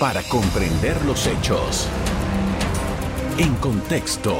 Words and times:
para 0.00 0.22
comprender 0.22 1.04
los 1.04 1.26
hechos. 1.26 1.86
En 3.36 3.54
contexto. 3.56 4.34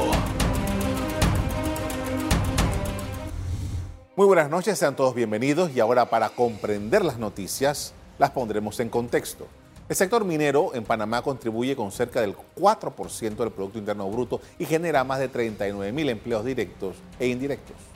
Muy 4.15 4.25
buenas 4.25 4.49
noches, 4.49 4.79
sean 4.79 4.95
todos 4.95 5.13
bienvenidos 5.13 5.69
y 5.75 5.79
ahora 5.79 6.09
para 6.09 6.29
comprender 6.29 7.05
las 7.05 7.19
noticias 7.19 7.93
las 8.17 8.31
pondremos 8.31 8.79
en 8.79 8.89
contexto. 8.89 9.47
El 9.87 9.95
sector 9.95 10.25
minero 10.25 10.73
en 10.73 10.83
Panamá 10.83 11.21
contribuye 11.21 11.75
con 11.75 11.91
cerca 11.91 12.21
del 12.21 12.35
4% 12.57 13.35
del 13.35 13.51
Producto 13.51 13.77
Interno 13.77 14.09
Bruto 14.09 14.41
y 14.57 14.65
genera 14.65 15.03
más 15.03 15.19
de 15.19 15.27
39 15.27 15.91
mil 15.91 16.09
empleos 16.09 16.43
directos 16.43 16.95
e 17.19 17.27
indirectos. 17.27 17.90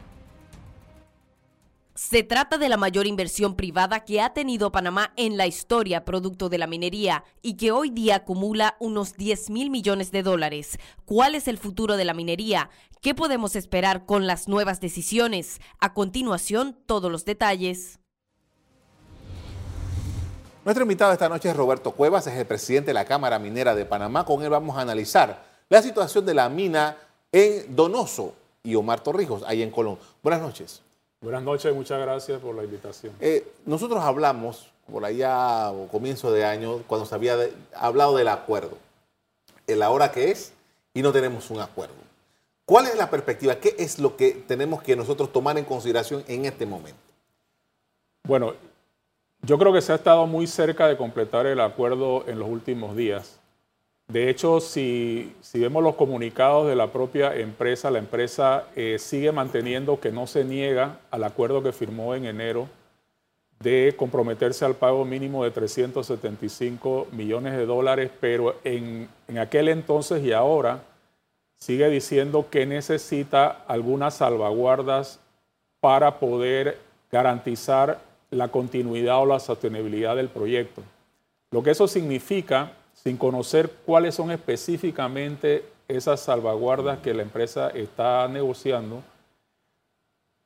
Se 2.08 2.22
trata 2.22 2.60
de 2.60 2.70
la 2.70 2.78
mayor 2.78 3.08
inversión 3.08 3.56
privada 3.56 4.02
que 4.02 4.22
ha 4.22 4.32
tenido 4.32 4.72
Panamá 4.72 5.12
en 5.16 5.38
la 5.38 5.48
historia 5.48 6.06
producto 6.06 6.50
de 6.50 6.60
la 6.60 6.68
minería 6.68 7.24
y 7.42 7.58
que 7.58 7.72
hoy 7.72 7.90
día 7.90 8.18
acumula 8.18 8.78
unos 8.80 9.14
10 9.14 9.50
mil 9.50 9.72
millones 9.72 10.12
de 10.12 10.22
dólares. 10.22 10.78
¿Cuál 11.06 11.34
es 11.34 11.48
el 11.48 11.58
futuro 11.58 11.98
de 11.98 12.06
la 12.06 12.14
minería? 12.14 12.70
¿Qué 13.02 13.16
podemos 13.16 13.56
esperar 13.56 14.06
con 14.06 14.28
las 14.28 14.48
nuevas 14.48 14.80
decisiones? 14.82 15.60
A 15.80 15.96
continuación, 15.96 16.78
todos 16.86 17.12
los 17.12 17.26
detalles. 17.26 17.98
Nuestro 20.64 20.84
invitado 20.84 21.12
esta 21.12 21.28
noche 21.28 21.50
es 21.50 21.56
Roberto 21.56 21.92
Cuevas, 21.94 22.28
es 22.28 22.36
el 22.36 22.46
presidente 22.46 22.92
de 22.92 22.94
la 22.94 23.06
Cámara 23.06 23.40
Minera 23.40 23.74
de 23.74 23.84
Panamá. 23.84 24.26
Con 24.26 24.44
él 24.44 24.52
vamos 24.52 24.78
a 24.78 24.82
analizar 24.82 25.44
la 25.70 25.82
situación 25.82 26.24
de 26.24 26.36
la 26.36 26.50
mina 26.50 26.98
en 27.32 27.76
Donoso 27.76 28.36
y 28.62 28.76
Omar 28.76 29.02
Torrijos, 29.02 29.42
ahí 29.48 29.64
en 29.64 29.72
Colón. 29.72 29.98
Buenas 30.22 30.44
noches. 30.44 30.85
Buenas 31.26 31.42
noches 31.42 31.72
y 31.72 31.74
muchas 31.74 32.00
gracias 32.00 32.40
por 32.40 32.54
la 32.54 32.64
invitación. 32.64 33.12
Eh, 33.20 33.52
nosotros 33.66 34.00
hablamos 34.04 34.68
por 34.86 35.04
allá 35.04 35.72
o 35.72 35.88
comienzo 35.88 36.32
de 36.32 36.46
año, 36.46 36.84
cuando 36.86 37.08
se 37.08 37.16
había 37.16 37.36
hablado 37.74 38.16
del 38.16 38.28
acuerdo, 38.28 38.78
el 39.66 39.82
ahora 39.82 40.12
que 40.12 40.30
es, 40.30 40.54
y 40.94 41.02
no 41.02 41.12
tenemos 41.12 41.50
un 41.50 41.62
acuerdo. 41.62 41.96
¿Cuál 42.66 42.86
es 42.86 42.96
la 42.96 43.10
perspectiva? 43.10 43.56
¿Qué 43.56 43.76
es 43.80 43.98
lo 43.98 44.16
que 44.16 44.34
tenemos 44.48 44.84
que 44.84 44.96
nosotros 44.96 45.34
tomar 45.34 45.58
en 45.58 45.66
consideración 45.66 46.24
en 46.28 46.46
este 46.46 46.68
momento? 46.68 47.00
Bueno, 48.28 48.54
yo 49.42 49.58
creo 49.58 49.74
que 49.74 49.82
se 49.82 49.94
ha 49.94 49.96
estado 49.96 50.28
muy 50.28 50.46
cerca 50.46 50.88
de 50.88 50.96
completar 50.96 51.48
el 51.48 51.60
acuerdo 51.60 52.24
en 52.28 52.38
los 52.38 52.48
últimos 52.48 52.96
días. 52.96 53.40
De 54.08 54.30
hecho, 54.30 54.60
si, 54.60 55.36
vemos 55.54 55.84
los 55.84 55.96
comunicados 55.96 56.68
de 56.68 56.76
la 56.76 56.92
propia 56.92 57.36
empresa, 57.36 57.90
la 57.90 58.00
empresa 58.00 58.68
eh, 58.76 58.98
sigue 59.00 59.32
manteniendo 59.32 60.00
que 60.00 60.12
no 60.12 60.28
se 60.28 60.44
niega 60.44 61.00
al 61.10 61.24
acuerdo 61.24 61.64
que 61.64 61.72
firmó 61.72 62.14
en 62.14 62.26
enero 62.26 62.70
de 63.60 63.96
comprometerse 63.98 64.64
al 64.64 64.76
pago 64.76 65.06
mínimo 65.06 65.44
de 65.44 65.52
375 65.52 67.08
millones 67.12 67.54
de 67.54 67.66
dólares, 67.66 68.12
pero 68.20 68.56
en, 68.64 69.10
en 69.28 69.38
aquel 69.40 69.70
entonces 69.70 70.24
y 70.24 70.34
ahora 70.34 70.84
sigue 71.56 71.90
diciendo 71.90 72.48
que 72.52 72.66
necesita 72.66 73.64
algunas 73.68 74.16
salvaguardas 74.16 75.20
para 75.80 76.20
poder 76.20 76.78
garantizar 77.12 78.02
la 78.30 78.50
continuidad 78.50 79.20
o 79.22 79.26
la 79.26 79.40
sostenibilidad 79.40 80.16
del 80.16 80.30
proyecto. 80.30 80.84
Lo 81.52 81.64
que 81.64 81.72
eso 81.72 81.88
significa, 81.88 82.74
sin 83.06 83.18
conocer 83.18 83.70
cuáles 83.86 84.16
son 84.16 84.32
específicamente 84.32 85.64
esas 85.88 86.22
salvaguardas 86.22 86.98
que 86.98 87.14
la 87.14 87.22
empresa 87.22 87.70
está 87.70 88.28
negociando, 88.28 89.04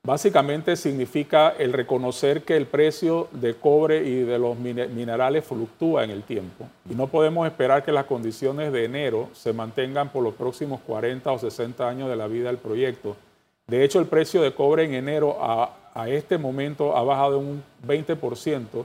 básicamente 0.04 0.76
significa 0.76 1.52
el 1.58 1.72
reconocer 1.72 2.44
que 2.44 2.58
el 2.58 2.66
precio 2.66 3.30
de 3.32 3.56
cobre 3.56 4.06
y 4.06 4.24
de 4.24 4.38
los 4.38 4.60
minerales 4.60 5.46
fluctúa 5.46 6.04
en 6.04 6.10
el 6.10 6.24
tiempo. 6.24 6.68
Y 6.90 6.96
no 6.96 7.08
podemos 7.08 7.48
esperar 7.48 7.86
que 7.86 7.94
las 7.94 8.04
condiciones 8.04 8.74
de 8.74 8.84
enero 8.84 9.30
se 9.32 9.54
mantengan 9.54 10.10
por 10.10 10.22
los 10.22 10.34
próximos 10.34 10.82
40 10.82 11.32
o 11.32 11.40
60 11.40 11.88
años 11.88 12.10
de 12.10 12.18
la 12.18 12.28
vida 12.28 12.48
del 12.50 12.58
proyecto. 12.58 13.16
De 13.68 13.86
hecho, 13.86 14.00
el 14.00 14.08
precio 14.08 14.42
de 14.42 14.54
cobre 14.54 14.84
en 14.84 14.96
enero 14.96 15.38
a, 15.40 15.78
a 15.94 16.10
este 16.10 16.38
momento 16.38 16.98
ha 16.98 17.04
bajado 17.04 17.40
un 17.40 17.64
20% 17.88 18.84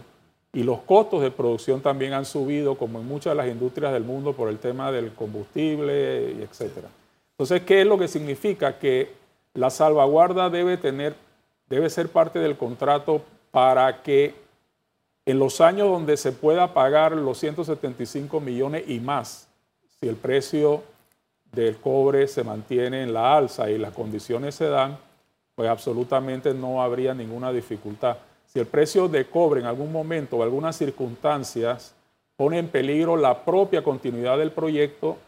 y 0.54 0.62
los 0.62 0.81
costos 0.82 1.20
de 1.20 1.32
producción 1.32 1.81
también 1.81 2.12
han 2.12 2.25
subido, 2.25 2.78
como 2.78 3.00
en 3.00 3.06
muchas 3.06 3.32
de 3.32 3.34
las 3.34 3.48
industrias 3.48 3.92
del 3.92 4.04
mundo, 4.04 4.32
por 4.34 4.48
el 4.48 4.59
tema 4.59 4.92
del 4.92 5.12
combustible, 5.12 6.42
etc. 6.42 6.87
Entonces, 7.32 7.62
¿qué 7.62 7.81
es 7.81 7.87
lo 7.87 7.98
que 7.98 8.06
significa? 8.06 8.78
Que 8.78 9.12
la 9.53 9.69
salvaguarda 9.69 10.50
debe, 10.50 10.76
tener, 10.76 11.15
debe 11.69 11.91
ser 11.91 12.09
parte 12.09 12.38
del 12.38 12.56
contrato 12.56 13.20
para 13.50 14.03
que 14.03 14.34
en 15.26 15.41
los 15.41 15.60
años 15.60 15.88
donde 15.88 16.16
se 16.16 16.31
pueda 16.31 16.72
pagar 16.72 17.12
los 17.12 17.38
175 17.38 18.41
millones 18.41 18.84
y 18.86 19.00
más, 19.00 19.48
si 19.98 20.06
el 20.06 20.15
precio 20.15 20.82
del 21.50 21.76
cobre 21.78 22.28
se 22.28 22.44
mantiene 22.44 23.03
en 23.03 23.12
la 23.12 23.36
alza 23.36 23.71
y 23.71 23.78
las 23.78 23.92
condiciones 23.92 24.54
se 24.54 24.69
dan, 24.69 24.98
pues 25.56 25.69
absolutamente 25.69 26.54
no 26.54 26.81
habría 26.81 27.12
ninguna 27.12 27.53
dificultad. 27.53 28.19
Si 28.54 28.60
el 28.60 28.66
precio 28.66 29.09
de 29.09 29.26
cobre 29.26 29.60
en 29.60 29.66
algún 29.66 29.92
momento 29.92 30.37
o 30.37 30.42
algunas 30.42 30.76
circunstancias 30.76 31.94
pone 32.37 32.59
en 32.59 32.69
peligro 32.69 33.16
la 33.16 33.44
propia 33.44 33.82
continuidad 33.82 34.38
del 34.38 34.53
proyecto, 34.53 35.19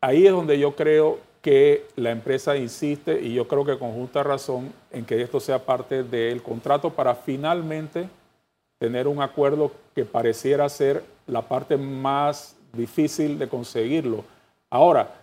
ahí 0.00 0.26
es 0.26 0.32
donde 0.32 0.58
yo 0.58 0.74
creo 0.74 1.18
que 1.42 1.86
la 1.96 2.10
empresa 2.10 2.56
insiste 2.56 3.20
y 3.20 3.34
yo 3.34 3.46
creo 3.46 3.64
que 3.64 3.78
con 3.78 3.92
justa 3.92 4.22
razón 4.22 4.72
en 4.90 5.04
que 5.04 5.20
esto 5.20 5.40
sea 5.40 5.60
parte 5.60 6.02
del 6.02 6.42
contrato 6.42 6.90
para 6.90 7.14
finalmente 7.14 8.08
tener 8.78 9.06
un 9.06 9.20
acuerdo 9.20 9.70
que 9.94 10.04
pareciera 10.04 10.68
ser 10.68 11.04
la 11.26 11.42
parte 11.42 11.76
más 11.76 12.56
difícil 12.72 13.38
de 13.38 13.48
conseguirlo. 13.48 14.24
Ahora, 14.70 15.22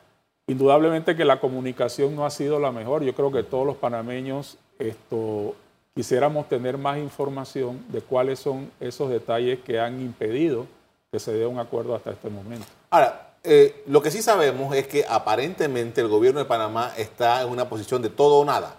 Indudablemente 0.50 1.16
que 1.16 1.26
la 1.26 1.40
comunicación 1.40 2.16
no 2.16 2.26
ha 2.26 2.32
sido 2.32 2.60
la 2.60 2.72
mejor. 2.72 3.04
Yo 3.04 3.14
creo 3.14 3.32
que 3.32 3.44
todos 3.44 3.68
los 3.68 3.76
panameños 3.76 4.58
esto, 4.80 5.54
quisiéramos 6.00 6.48
tener 6.48 6.78
más 6.78 6.98
información 6.98 7.84
de 7.90 8.00
cuáles 8.00 8.40
son 8.40 8.72
esos 8.80 9.10
detalles 9.10 9.60
que 9.60 9.82
han 9.82 10.00
impedido 10.00 10.66
que 11.12 11.20
se 11.20 11.34
dé 11.34 11.46
un 11.46 11.60
acuerdo 11.60 11.94
hasta 11.94 12.12
este 12.12 12.30
momento. 12.30 12.66
Ahora, 12.90 13.34
eh, 13.44 13.84
lo 13.86 14.02
que 14.02 14.10
sí 14.10 14.22
sabemos 14.22 14.74
es 14.74 14.88
que 14.88 15.04
aparentemente 15.10 16.00
el 16.00 16.08
gobierno 16.08 16.40
de 16.40 16.46
Panamá 16.46 16.94
está 16.96 17.42
en 17.42 17.50
una 17.50 17.68
posición 17.68 18.02
de 18.02 18.08
todo 18.08 18.40
o 18.40 18.46
nada. 18.46 18.78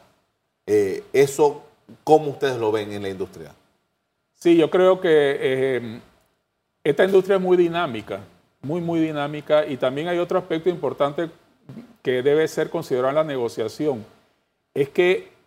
Eh, 0.64 1.04
eso, 1.12 1.62
¿cómo 2.04 2.30
ustedes 2.30 2.56
lo 2.56 2.72
ven 2.72 2.91
en 2.91 3.03
la 3.03 3.10
industria? 3.10 3.54
Sí, 4.36 4.56
yo 4.56 4.70
creo 4.70 4.98
que 4.98 5.10
eh, 5.10 6.00
esta 6.82 7.04
industria 7.04 7.36
es 7.36 7.42
muy 7.42 7.59
dinámica, 7.59 8.20
muy, 8.62 8.80
muy 8.80 8.98
dinámica 8.98 9.66
y 9.66 9.76
también 9.76 10.09
hay 10.09 10.19
otro 10.19 10.38
aspecto 10.38 10.70
importante 10.70 11.28
que 12.03 12.22
debe 12.22 12.48
ser 12.48 12.70
considerado 12.70 13.10
en 13.10 13.16
la 13.16 13.25
negociación 13.25 14.06
es 14.72 14.88
que 14.88 15.38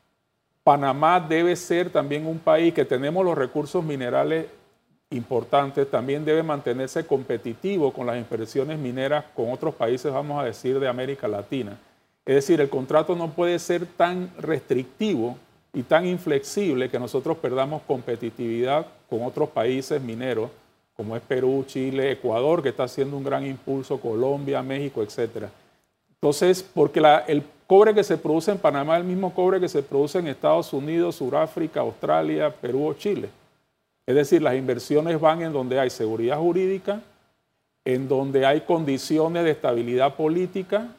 Panamá 0.63 1.19
debe 1.19 1.55
ser 1.55 1.89
también 1.89 2.25
un 2.25 2.39
país 2.39 2.73
que 2.73 2.85
tenemos 2.85 3.25
los 3.25 3.37
recursos 3.37 3.83
minerales 3.83 4.45
importantes, 5.09 5.89
también 5.91 6.25
debe 6.25 6.41
mantenerse 6.41 7.05
competitivo 7.05 7.91
con 7.91 8.07
las 8.07 8.17
inversiones 8.17 8.79
mineras 8.79 9.25
con 9.35 9.51
otros 9.51 9.75
países, 9.75 10.11
vamos 10.11 10.41
a 10.41 10.45
decir, 10.45 10.79
de 10.79 10.87
América 10.87 11.27
Latina. 11.27 11.77
Es 12.25 12.35
decir, 12.35 12.61
el 12.61 12.69
contrato 12.69 13.15
no 13.15 13.29
puede 13.31 13.59
ser 13.59 13.85
tan 13.85 14.31
restrictivo 14.37 15.37
y 15.73 15.83
tan 15.83 16.05
inflexible 16.05 16.89
que 16.89 16.99
nosotros 16.99 17.37
perdamos 17.37 17.81
competitividad 17.85 18.87
con 19.09 19.23
otros 19.23 19.49
países 19.49 20.01
mineros, 20.01 20.49
como 20.95 21.15
es 21.15 21.21
Perú, 21.23 21.65
Chile, 21.67 22.11
Ecuador, 22.11 22.63
que 22.63 22.69
está 22.69 22.83
haciendo 22.83 23.17
un 23.17 23.23
gran 23.23 23.45
impulso, 23.45 23.99
Colombia, 23.99 24.61
México, 24.61 25.03
etcétera. 25.03 25.49
Entonces, 26.13 26.63
porque 26.63 27.01
el 27.27 27.43
cobre 27.73 27.95
que 27.95 28.03
se 28.03 28.19
produce 28.19 28.51
en 28.51 28.59
Panamá 28.59 28.97
es 28.97 29.01
el 29.01 29.07
mismo 29.07 29.33
cobre 29.33 29.59
que 29.59 29.67
se 29.67 29.81
produce 29.81 30.19
en 30.19 30.27
Estados 30.27 30.71
Unidos, 30.73 31.15
Sudáfrica, 31.15 31.79
Australia, 31.79 32.53
Perú 32.53 32.85
o 32.85 32.93
Chile. 32.93 33.29
Es 34.05 34.13
decir, 34.13 34.43
las 34.43 34.53
inversiones 34.53 35.19
van 35.19 35.41
en 35.41 35.51
donde 35.51 35.79
hay 35.79 35.89
seguridad 35.89 36.37
jurídica, 36.37 37.01
en 37.83 38.07
donde 38.07 38.45
hay 38.45 38.61
condiciones 38.61 39.43
de 39.43 39.49
estabilidad 39.49 40.13
política, 40.13 40.89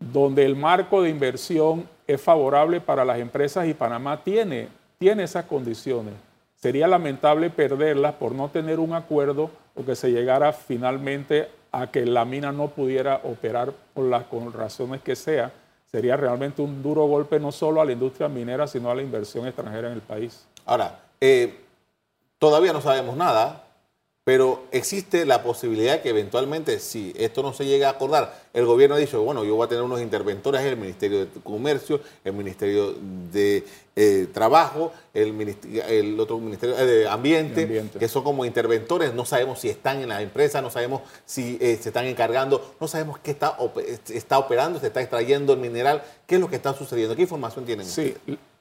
donde 0.00 0.44
el 0.44 0.56
marco 0.56 1.00
de 1.00 1.10
inversión 1.10 1.88
es 2.08 2.20
favorable 2.20 2.80
para 2.80 3.04
las 3.04 3.20
empresas 3.20 3.68
y 3.68 3.74
Panamá 3.74 4.24
tiene, 4.24 4.66
tiene 4.98 5.22
esas 5.22 5.44
condiciones. 5.44 6.14
Sería 6.56 6.88
lamentable 6.88 7.50
perderlas 7.50 8.14
por 8.14 8.32
no 8.32 8.48
tener 8.48 8.80
un 8.80 8.94
acuerdo 8.94 9.48
o 9.76 9.84
que 9.84 9.94
se 9.94 10.10
llegara 10.10 10.52
finalmente 10.52 11.46
a 11.70 11.88
que 11.88 12.04
la 12.04 12.24
mina 12.24 12.50
no 12.50 12.66
pudiera 12.66 13.20
operar 13.22 13.72
por 13.94 14.06
las 14.06 14.24
razones 14.52 15.02
que 15.02 15.14
sea, 15.14 15.52
sería 15.90 16.16
realmente 16.16 16.62
un 16.62 16.82
duro 16.82 17.06
golpe 17.06 17.40
no 17.40 17.50
solo 17.50 17.80
a 17.80 17.84
la 17.84 17.92
industria 17.92 18.28
minera, 18.28 18.66
sino 18.66 18.90
a 18.90 18.94
la 18.94 19.02
inversión 19.02 19.46
extranjera 19.46 19.88
en 19.88 19.94
el 19.94 20.00
país. 20.00 20.46
Ahora, 20.64 21.00
eh, 21.20 21.64
todavía 22.38 22.72
no 22.72 22.80
sabemos 22.80 23.16
nada, 23.16 23.64
pero 24.30 24.62
existe 24.70 25.26
la 25.26 25.42
posibilidad 25.42 26.02
que 26.02 26.10
eventualmente, 26.10 26.78
si 26.78 27.12
esto 27.18 27.42
no 27.42 27.52
se 27.52 27.66
llega 27.66 27.88
a 27.88 27.90
acordar, 27.90 28.32
el 28.54 28.64
gobierno 28.64 28.94
ha 28.94 28.98
dicho, 28.98 29.20
bueno, 29.24 29.42
yo 29.42 29.56
voy 29.56 29.66
a 29.66 29.68
tener 29.68 29.82
unos 29.82 30.00
interventores, 30.00 30.60
el 30.60 30.76
Ministerio 30.76 31.26
de 31.26 31.26
Comercio, 31.42 32.00
el 32.22 32.34
Ministerio 32.34 32.94
de 33.32 33.64
eh, 33.96 34.28
Trabajo, 34.32 34.92
el, 35.14 35.56
el, 35.88 36.20
otro 36.20 36.38
Ministerio 36.38 36.78
eh, 36.78 36.86
de 36.86 37.08
Ambiente, 37.08 37.82
que 37.98 38.06
son 38.06 38.22
como 38.22 38.44
interventores, 38.44 39.12
no 39.14 39.24
sabemos 39.24 39.58
si 39.58 39.68
están 39.68 40.00
en 40.00 40.10
la 40.10 40.22
empresa, 40.22 40.62
no 40.62 40.70
sabemos 40.70 41.02
si 41.24 41.58
eh, 41.60 41.76
se 41.82 41.88
están 41.88 42.06
encargando, 42.06 42.76
no 42.80 42.86
sabemos 42.86 43.18
qué 43.18 43.32
está, 43.32 43.56
está 44.14 44.38
operando, 44.38 44.78
se 44.78 44.86
está 44.86 45.00
extrayendo 45.00 45.54
el 45.54 45.58
mineral, 45.58 46.04
qué 46.28 46.36
es 46.36 46.40
lo 46.40 46.48
que 46.48 46.54
está 46.54 46.72
sucediendo, 46.72 47.16
qué 47.16 47.22
información 47.22 47.64
tienen. 47.64 47.84
Sí, 47.84 48.14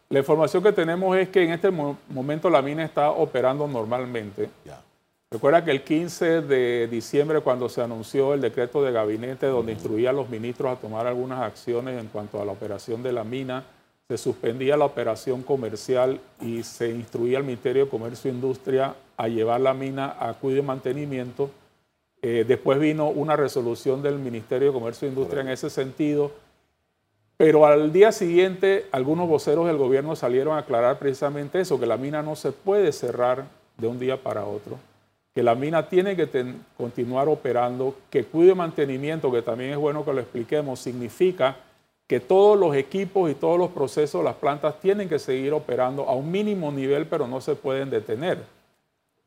la 0.10 0.18
información 0.18 0.64
que 0.64 0.72
tenemos 0.72 1.16
es 1.16 1.30
que 1.30 1.44
en 1.44 1.52
este 1.52 1.70
momento 1.70 2.50
la 2.50 2.64
mina 2.64 2.84
está 2.84 3.12
operando 3.12 3.68
normalmente. 3.68 4.50
Ya 4.66 4.82
Recuerda 5.32 5.64
que 5.64 5.70
el 5.70 5.84
15 5.84 6.42
de 6.42 6.88
diciembre, 6.88 7.42
cuando 7.42 7.70
se 7.70 7.84
anunció 7.84 8.34
el 8.34 8.42
decreto 8.42 8.82
de 8.82 8.92
gabinete 8.92 9.46
donde 9.46 9.74
instruía 9.74 10.10
a 10.10 10.14
los 10.14 10.28
ministros 10.28 10.72
a 10.76 10.82
tomar 10.82 11.06
algunas 11.06 11.42
acciones 11.42 12.02
en 12.02 12.08
cuanto 12.08 12.42
a 12.42 12.46
la 12.46 12.52
operación 12.52 13.04
de 13.04 13.14
la 13.14 13.24
mina, 13.24 13.64
se 14.08 14.18
suspendía 14.18 14.76
la 14.76 14.86
operación 14.86 15.44
comercial 15.44 16.20
y 16.42 16.64
se 16.64 16.90
instruía 16.90 17.38
al 17.38 17.44
Ministerio 17.44 17.86
de 17.86 17.92
Comercio 17.92 18.32
e 18.32 18.34
Industria 18.34 18.96
a 19.18 19.28
llevar 19.28 19.62
la 19.62 19.76
mina 19.76 20.16
a 20.20 20.34
cuidado 20.34 20.64
y 20.64 20.66
mantenimiento. 20.66 21.52
Eh, 22.24 22.44
después 22.48 22.80
vino 22.80 23.10
una 23.10 23.36
resolución 23.36 24.02
del 24.02 24.18
Ministerio 24.18 24.70
de 24.70 24.74
Comercio 24.74 25.08
e 25.08 25.12
Industria 25.12 25.42
en 25.42 25.50
ese 25.50 25.70
sentido. 25.70 26.32
Pero 27.38 27.68
al 27.68 27.94
día 27.94 28.12
siguiente, 28.12 28.88
algunos 28.92 29.30
voceros 29.30 29.68
del 29.68 29.78
gobierno 29.78 30.16
salieron 30.16 30.56
a 30.56 30.62
aclarar 30.62 30.98
precisamente 30.98 31.62
eso, 31.62 31.80
que 31.80 31.86
la 31.86 31.98
mina 31.98 32.24
no 32.24 32.36
se 32.36 32.52
puede 32.52 32.92
cerrar 32.92 33.46
de 33.78 33.86
un 33.86 34.00
día 34.00 34.18
para 34.18 34.44
otro 34.44 34.80
que 35.34 35.44
la 35.44 35.56
mina 35.56 35.88
tiene 35.88 36.16
que 36.16 36.28
continuar 36.76 37.28
operando, 37.28 37.96
que 38.10 38.26
cuide 38.26 38.56
mantenimiento, 38.56 39.32
que 39.32 39.42
también 39.42 39.72
es 39.72 39.78
bueno 39.78 40.04
que 40.04 40.14
lo 40.14 40.22
expliquemos, 40.22 40.80
significa 40.80 41.58
que 42.08 42.20
todos 42.20 42.60
los 42.60 42.76
equipos 42.76 43.30
y 43.30 43.36
todos 43.36 43.60
los 43.60 43.70
procesos, 43.70 44.24
las 44.24 44.36
plantas 44.36 44.80
tienen 44.80 45.08
que 45.08 45.20
seguir 45.20 45.54
operando 45.54 46.10
a 46.10 46.16
un 46.16 46.32
mínimo 46.32 46.72
nivel, 46.72 47.06
pero 47.06 47.28
no 47.28 47.40
se 47.40 47.56
pueden 47.56 47.92
detener. 47.92 48.40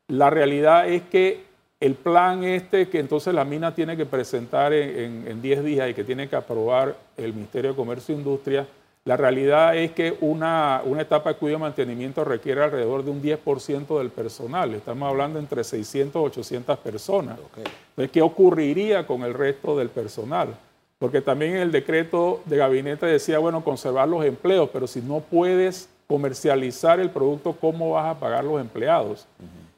La 0.09 0.31
realidad 0.31 0.89
es 0.89 1.03
que 1.03 1.45
el 1.79 1.95
plan 1.95 2.43
este 2.43 2.89
que 2.89 2.99
entonces 2.99 3.33
la 3.35 3.45
mina 3.45 3.75
tiene 3.75 3.97
que 3.97 4.07
presentar 4.07 4.73
en 4.73 5.41
10 5.41 5.65
días 5.65 5.91
y 5.91 5.95
que 5.95 6.05
tiene 6.05 6.29
que 6.29 6.37
aprobar 6.37 6.97
el 7.17 7.33
Ministerio 7.33 7.71
de 7.71 7.77
Comercio 7.77 8.15
e 8.15 8.19
Industria, 8.19 8.67
la 9.05 9.17
realidad 9.17 9.77
es 9.77 9.91
que 9.93 10.17
una, 10.21 10.81
etapa 11.01 11.31
de 11.31 11.37
cuidado 11.37 11.59
y 11.59 11.63
mantenimiento 11.63 12.25
requiere 12.25 12.63
alrededor 12.63 13.05
de 13.05 13.11
un 13.11 13.21
10% 13.21 13.99
del 13.99 14.11
personal. 14.11 14.73
Estamos 14.75 15.09
hablando 15.09 15.41
entre 15.41 15.65
600 15.65 16.23
y 16.23 16.25
800 16.25 16.79
personas. 16.79 17.37
Entonces, 17.57 18.13
¿qué 18.13 18.23
ocurriría 18.23 19.05
con 19.05 19.23
el 19.23 19.35
resto 19.35 19.77
del 19.77 19.89
personal? 19.89 20.55
Porque 21.01 21.21
también 21.21 21.57
el 21.57 21.73
decreto 21.73 22.43
de 22.45 22.59
gabinete 22.59 23.07
decía, 23.07 23.41
bueno, 23.41 23.65
conservar 23.65 24.09
los 24.09 24.25
empleos, 24.25 24.71
pero 24.73 24.87
si 24.87 25.01
no 25.01 25.19
puedes 25.19 25.89
comercializar 26.07 27.01
el 27.01 27.11
producto, 27.11 27.57
¿cómo 27.61 27.91
vas 27.93 28.07
a 28.07 28.21
pagar 28.21 28.45
los 28.45 28.61
empleados? 28.61 29.27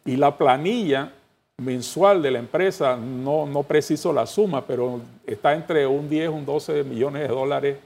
Y 0.05 0.17
la 0.17 0.37
planilla 0.37 1.13
mensual 1.57 2.21
de 2.21 2.31
la 2.31 2.41
empresa, 2.41 2.97
no, 2.97 3.47
no 3.47 3.63
preciso 3.63 4.13
la 4.13 4.27
suma, 4.27 4.67
pero 4.67 5.01
está 5.27 5.55
entre 5.55 5.87
un 5.87 6.11
10 6.11 6.25
y 6.27 6.29
un 6.29 6.45
12 6.45 6.85
millones 6.85 7.23
de 7.23 7.29
dólares 7.29 7.77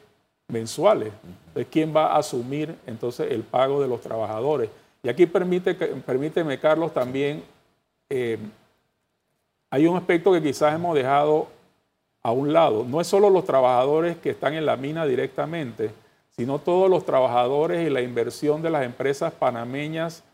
mensuales. 0.49 1.13
Entonces, 1.49 1.67
¿quién 1.71 1.95
va 1.95 2.13
a 2.13 2.19
asumir 2.19 2.75
entonces 2.87 3.31
el 3.31 3.43
pago 3.43 3.81
de 3.81 3.89
los 3.89 4.01
trabajadores? 4.01 4.71
Y 5.03 5.09
aquí 5.09 5.27
permite, 5.27 5.75
permíteme, 5.75 6.59
Carlos, 6.59 6.93
también 6.93 7.45
eh, 8.09 8.39
hay 9.71 9.87
un 9.87 9.97
aspecto 9.97 10.33
que 10.33 10.43
quizás 10.43 10.75
hemos 10.75 10.95
dejado 10.95 11.49
a 12.23 12.33
un 12.33 12.53
lado. 12.53 12.85
No 12.85 13.01
es 13.01 13.07
solo 13.07 13.31
los 13.31 13.45
trabajadores 13.45 14.17
que 14.17 14.31
están 14.31 14.55
en 14.55 14.67
la 14.67 14.77
mina 14.77 15.07
directamente, 15.07 15.91
sino 16.31 16.59
todos 16.59 16.89
los 16.91 17.05
trabajadores 17.05 17.87
y 17.87 17.91
la 17.91 18.01
inversión 18.01 18.63
de 18.63 18.71
las 18.71 18.85
empresas 18.85 19.33
panameñas 19.33 20.25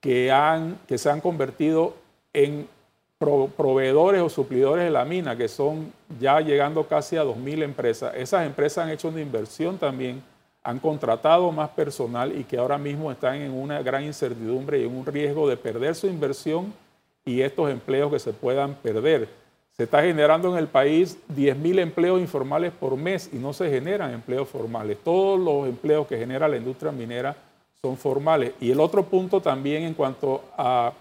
que, 0.00 0.30
han, 0.30 0.78
que 0.86 0.98
se 0.98 1.10
han 1.10 1.20
convertido 1.20 1.94
en 2.32 2.68
proveedores 3.18 4.22
o 4.22 4.28
suplidores 4.28 4.84
de 4.84 4.90
la 4.90 5.04
mina, 5.04 5.36
que 5.36 5.48
son 5.48 5.92
ya 6.20 6.40
llegando 6.40 6.86
casi 6.86 7.16
a 7.16 7.24
2.000 7.24 7.64
empresas. 7.64 8.14
Esas 8.14 8.46
empresas 8.46 8.84
han 8.84 8.90
hecho 8.90 9.08
una 9.08 9.20
inversión 9.20 9.76
también, 9.76 10.22
han 10.62 10.78
contratado 10.78 11.50
más 11.50 11.70
personal 11.70 12.38
y 12.38 12.44
que 12.44 12.58
ahora 12.58 12.78
mismo 12.78 13.10
están 13.10 13.36
en 13.36 13.52
una 13.52 13.82
gran 13.82 14.04
incertidumbre 14.04 14.78
y 14.78 14.84
en 14.84 14.96
un 14.96 15.04
riesgo 15.04 15.48
de 15.48 15.56
perder 15.56 15.96
su 15.96 16.06
inversión 16.06 16.72
y 17.24 17.40
estos 17.40 17.70
empleos 17.70 18.12
que 18.12 18.20
se 18.20 18.32
puedan 18.32 18.74
perder. 18.74 19.28
Se 19.76 19.84
está 19.84 20.02
generando 20.02 20.52
en 20.52 20.58
el 20.58 20.68
país 20.68 21.18
10.000 21.34 21.80
empleos 21.80 22.20
informales 22.20 22.72
por 22.72 22.96
mes 22.96 23.30
y 23.32 23.36
no 23.36 23.52
se 23.52 23.68
generan 23.68 24.12
empleos 24.12 24.48
formales. 24.48 24.98
Todos 25.02 25.40
los 25.40 25.68
empleos 25.68 26.06
que 26.06 26.18
genera 26.18 26.48
la 26.48 26.56
industria 26.56 26.92
minera 26.92 27.36
son 27.80 27.96
formales. 27.96 28.52
Y 28.60 28.70
el 28.70 28.80
otro 28.80 29.04
punto 29.04 29.40
también 29.40 29.84
en 29.84 29.94
cuanto 29.94 30.42
a 30.56 30.92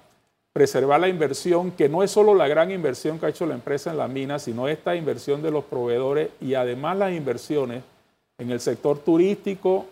preservar 0.57 0.99
la 0.99 1.07
inversión, 1.07 1.69
que 1.69 1.87
no 1.87 2.01
es 2.01 2.09
solo 2.09 2.33
la 2.33 2.47
gran 2.47 2.71
inversión 2.71 3.19
que 3.19 3.27
ha 3.27 3.29
hecho 3.29 3.45
la 3.45 3.53
empresa 3.53 3.91
en 3.91 3.97
la 3.97 4.07
mina, 4.07 4.39
sino 4.39 4.67
esta 4.67 4.95
inversión 4.95 5.43
de 5.43 5.51
los 5.51 5.63
proveedores 5.63 6.31
y 6.41 6.55
además 6.55 6.97
las 6.97 7.13
inversiones 7.13 7.83
en 8.39 8.49
el 8.49 8.59
sector 8.59 8.97
turístico, 8.97 9.85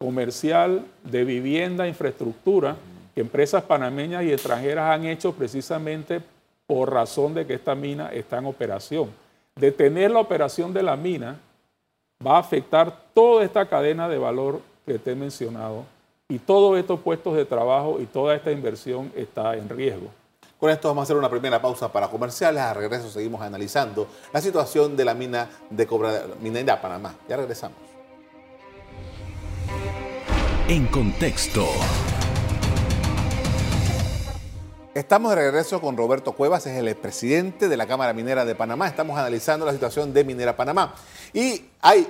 comercial, 0.00 0.84
de 1.04 1.24
vivienda, 1.24 1.86
infraestructura, 1.86 2.74
que 3.14 3.20
empresas 3.20 3.62
panameñas 3.62 4.24
y 4.24 4.32
extranjeras 4.32 4.90
han 4.90 5.06
hecho 5.06 5.34
precisamente 5.34 6.20
por 6.66 6.92
razón 6.92 7.32
de 7.32 7.46
que 7.46 7.54
esta 7.54 7.76
mina 7.76 8.08
está 8.08 8.38
en 8.38 8.46
operación. 8.46 9.08
Detener 9.54 10.10
la 10.10 10.18
operación 10.18 10.72
de 10.72 10.82
la 10.82 10.96
mina 10.96 11.38
va 12.26 12.38
a 12.38 12.40
afectar 12.40 12.92
toda 13.14 13.44
esta 13.44 13.66
cadena 13.66 14.08
de 14.08 14.18
valor 14.18 14.62
que 14.84 14.98
te 14.98 15.12
he 15.12 15.14
mencionado 15.14 15.84
y 16.32 16.38
todos 16.38 16.78
estos 16.78 16.98
puestos 17.00 17.36
de 17.36 17.44
trabajo 17.44 17.98
y 18.00 18.06
toda 18.06 18.34
esta 18.34 18.50
inversión 18.50 19.12
está 19.14 19.54
en 19.54 19.68
riesgo. 19.68 20.08
Con 20.58 20.70
esto 20.70 20.88
vamos 20.88 21.02
a 21.02 21.04
hacer 21.04 21.16
una 21.18 21.28
primera 21.28 21.60
pausa 21.60 21.92
para 21.92 22.08
comerciales. 22.08 22.62
A 22.62 22.72
regreso 22.72 23.10
seguimos 23.10 23.42
analizando 23.42 24.06
la 24.32 24.40
situación 24.40 24.96
de 24.96 25.04
la 25.04 25.12
mina 25.12 25.50
de 25.68 25.86
Cobra, 25.86 26.24
minera 26.40 26.80
Panamá. 26.80 27.14
Ya 27.28 27.36
regresamos. 27.36 27.76
En 30.68 30.86
contexto. 30.86 31.66
Estamos 34.94 35.34
de 35.34 35.36
regreso 35.36 35.82
con 35.82 35.98
Roberto 35.98 36.32
Cuevas, 36.32 36.66
es 36.66 36.78
el 36.78 36.94
presidente 36.96 37.68
de 37.68 37.76
la 37.76 37.86
Cámara 37.86 38.14
Minera 38.14 38.46
de 38.46 38.54
Panamá. 38.54 38.88
Estamos 38.88 39.18
analizando 39.18 39.66
la 39.66 39.72
situación 39.72 40.14
de 40.14 40.24
Minera 40.24 40.56
Panamá. 40.56 40.94
Y 41.34 41.62
hay 41.82 42.06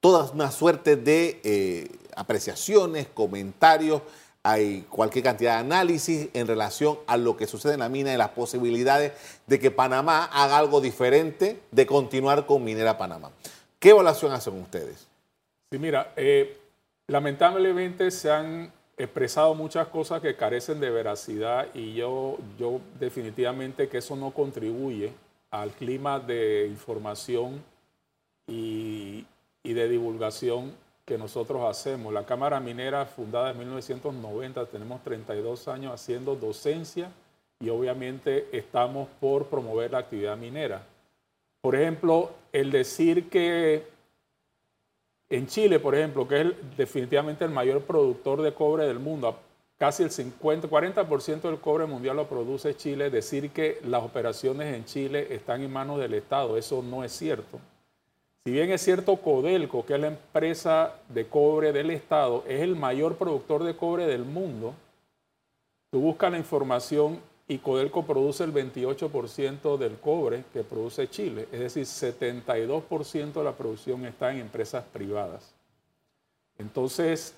toda 0.00 0.28
una 0.32 0.50
suerte 0.50 0.96
de 0.96 1.40
eh, 1.44 1.88
apreciaciones, 2.16 3.06
comentarios, 3.12 4.02
hay 4.42 4.82
cualquier 4.90 5.24
cantidad 5.24 5.54
de 5.54 5.60
análisis 5.60 6.28
en 6.32 6.46
relación 6.46 6.98
a 7.06 7.16
lo 7.16 7.36
que 7.36 7.46
sucede 7.46 7.74
en 7.74 7.80
la 7.80 7.88
mina 7.88 8.12
y 8.12 8.16
las 8.16 8.30
posibilidades 8.30 9.12
de 9.46 9.58
que 9.60 9.70
Panamá 9.70 10.24
haga 10.24 10.58
algo 10.58 10.80
diferente 10.80 11.60
de 11.70 11.86
continuar 11.86 12.44
con 12.46 12.64
Minera 12.64 12.98
Panamá. 12.98 13.30
¿Qué 13.78 13.90
evaluación 13.90 14.32
hacen 14.32 14.60
ustedes? 14.60 15.06
Sí, 15.70 15.78
mira, 15.78 16.12
eh, 16.16 16.58
lamentablemente 17.06 18.10
se 18.10 18.30
han 18.30 18.72
expresado 18.96 19.54
muchas 19.54 19.88
cosas 19.88 20.20
que 20.20 20.36
carecen 20.36 20.80
de 20.80 20.90
veracidad 20.90 21.68
y 21.74 21.94
yo, 21.94 22.38
yo 22.58 22.80
definitivamente 22.98 23.88
que 23.88 23.98
eso 23.98 24.16
no 24.16 24.32
contribuye 24.32 25.12
al 25.50 25.70
clima 25.70 26.18
de 26.18 26.66
información 26.68 27.62
y, 28.46 29.24
y 29.62 29.72
de 29.72 29.88
divulgación 29.88 30.74
que 31.12 31.18
nosotros 31.18 31.62
hacemos. 31.68 32.10
La 32.10 32.24
Cámara 32.24 32.58
Minera, 32.58 33.04
fundada 33.04 33.50
en 33.50 33.58
1990, 33.58 34.64
tenemos 34.64 35.02
32 35.02 35.68
años 35.68 35.92
haciendo 35.92 36.34
docencia 36.34 37.10
y 37.60 37.68
obviamente 37.68 38.48
estamos 38.50 39.08
por 39.20 39.44
promover 39.44 39.90
la 39.90 39.98
actividad 39.98 40.38
minera. 40.38 40.86
Por 41.60 41.76
ejemplo, 41.76 42.30
el 42.50 42.70
decir 42.70 43.28
que 43.28 43.86
en 45.28 45.46
Chile, 45.48 45.78
por 45.80 45.94
ejemplo, 45.94 46.26
que 46.26 46.40
es 46.40 46.46
definitivamente 46.78 47.44
el 47.44 47.50
mayor 47.50 47.82
productor 47.82 48.40
de 48.40 48.54
cobre 48.54 48.86
del 48.86 48.98
mundo, 48.98 49.36
casi 49.76 50.04
el 50.04 50.10
50, 50.10 50.66
40% 50.66 51.42
del 51.42 51.60
cobre 51.60 51.84
mundial 51.84 52.16
lo 52.16 52.26
produce 52.26 52.74
Chile, 52.74 53.10
decir 53.10 53.50
que 53.50 53.80
las 53.84 54.02
operaciones 54.02 54.74
en 54.74 54.86
Chile 54.86 55.26
están 55.28 55.60
en 55.60 55.70
manos 55.70 55.98
del 55.98 56.14
Estado, 56.14 56.56
eso 56.56 56.82
no 56.82 57.04
es 57.04 57.12
cierto. 57.12 57.60
Si 58.44 58.50
bien 58.50 58.70
es 58.70 58.82
cierto, 58.82 59.16
Codelco, 59.16 59.86
que 59.86 59.94
es 59.94 60.00
la 60.00 60.08
empresa 60.08 60.94
de 61.08 61.26
cobre 61.26 61.72
del 61.72 61.90
Estado, 61.90 62.44
es 62.48 62.60
el 62.60 62.74
mayor 62.74 63.16
productor 63.16 63.62
de 63.62 63.76
cobre 63.76 64.06
del 64.06 64.24
mundo, 64.24 64.74
tú 65.90 66.00
buscas 66.00 66.32
la 66.32 66.38
información 66.38 67.20
y 67.46 67.58
Codelco 67.58 68.04
produce 68.04 68.42
el 68.42 68.52
28% 68.52 69.76
del 69.76 69.96
cobre 69.98 70.44
que 70.52 70.64
produce 70.64 71.08
Chile, 71.08 71.46
es 71.52 71.60
decir, 71.60 71.84
72% 71.84 73.32
de 73.32 73.44
la 73.44 73.52
producción 73.52 74.04
está 74.06 74.32
en 74.32 74.38
empresas 74.38 74.84
privadas. 74.92 75.54
Entonces, 76.58 77.34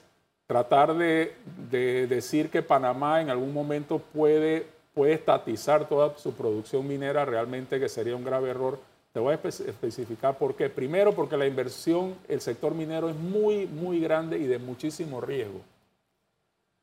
tratar 0.46 0.94
de, 0.94 1.34
de, 1.70 2.06
decir 2.06 2.48
que 2.48 2.62
Panamá 2.62 3.20
en 3.20 3.28
algún 3.28 3.52
momento 3.52 3.98
puede 3.98 4.66
puede 4.94 5.14
estatizar 5.14 5.88
toda 5.88 6.16
su 6.16 6.32
producción 6.32 6.86
minera, 6.86 7.24
realmente 7.24 7.80
que 7.80 7.88
sería 7.88 8.16
un 8.16 8.24
grave 8.24 8.50
error. 8.50 8.78
Te 9.14 9.20
voy 9.20 9.32
a 9.32 9.48
especificar 9.48 10.36
por 10.36 10.56
qué. 10.56 10.68
Primero, 10.68 11.14
porque 11.14 11.36
la 11.36 11.46
inversión, 11.46 12.16
el 12.26 12.40
sector 12.40 12.74
minero 12.74 13.08
es 13.08 13.14
muy, 13.14 13.64
muy 13.64 14.00
grande 14.00 14.36
y 14.38 14.42
de 14.48 14.58
muchísimo 14.58 15.20
riesgo. 15.20 15.60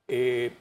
Eh, 0.08 0.54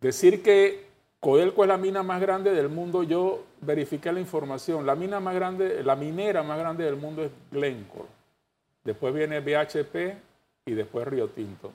decir 0.00 0.42
que 0.42 0.86
Codelco 1.20 1.62
es 1.62 1.68
la 1.68 1.76
mina 1.76 2.02
más 2.02 2.20
grande 2.20 2.52
del 2.52 2.68
mundo, 2.68 3.04
yo 3.04 3.44
verifiqué 3.60 4.10
la 4.10 4.18
información. 4.18 4.84
La 4.84 4.96
mina 4.96 5.20
más 5.20 5.36
grande, 5.36 5.84
la 5.84 5.94
minera 5.94 6.42
más 6.42 6.58
grande 6.58 6.82
del 6.82 6.96
mundo 6.96 7.22
es 7.22 7.30
Glencore. 7.52 8.08
Después 8.82 9.14
viene 9.14 9.38
BHP 9.38 10.18
y 10.66 10.72
después 10.72 11.06
Río 11.06 11.28
Tinto. 11.28 11.70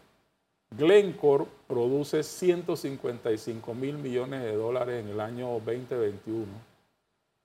Glencore 0.78 1.46
produce 1.66 2.24
155 2.24 3.74
mil 3.74 3.98
millones 4.00 4.44
de 4.44 4.54
dólares 4.54 5.02
en 5.02 5.12
el 5.12 5.22
año 5.22 5.48
2021. 5.66 6.73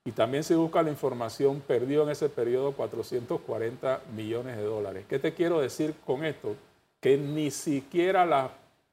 Y 0.09 0.13
también 0.13 0.43
se 0.43 0.57
busca 0.57 0.83
la 0.83 0.89
información, 0.89 1.61
perdió 1.61 2.03
en 2.03 2.09
ese 2.09 2.31
periodo 2.31 2.73
440 2.73 4.01
millones 4.17 4.57
de 4.57 4.63
dólares. 4.63 5.05
¿Qué 5.07 5.19
te 5.19 5.35
quiero 5.35 5.61
decir 5.61 5.95
con 6.07 6.25
esto? 6.25 6.57
Que 6.99 7.19
ni 7.19 7.51
siquiera 7.51 8.25
las 8.25 8.51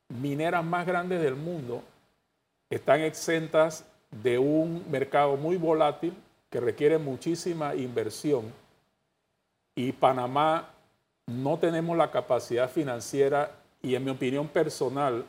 mineras 0.10 0.66
más 0.66 0.86
grandes 0.86 1.22
del 1.22 1.38
mundo 1.38 1.84
están 2.70 3.00
exentas 3.00 3.86
de 4.12 4.38
un 4.38 4.84
mercado 4.92 5.38
muy 5.38 5.56
volátil 5.56 6.14
que 6.50 6.60
requiere 6.60 6.98
muchísima 6.98 7.76
inversión 7.76 8.52
y 9.74 9.94
Panamá 9.94 10.68
no 11.28 11.58
tenemos 11.58 11.96
la 11.96 12.12
capacidad 12.12 12.70
financiera 12.70 13.54
y 13.82 13.96
en 13.96 14.04
mi 14.04 14.12
opinión 14.12 14.50
personal 14.50 15.24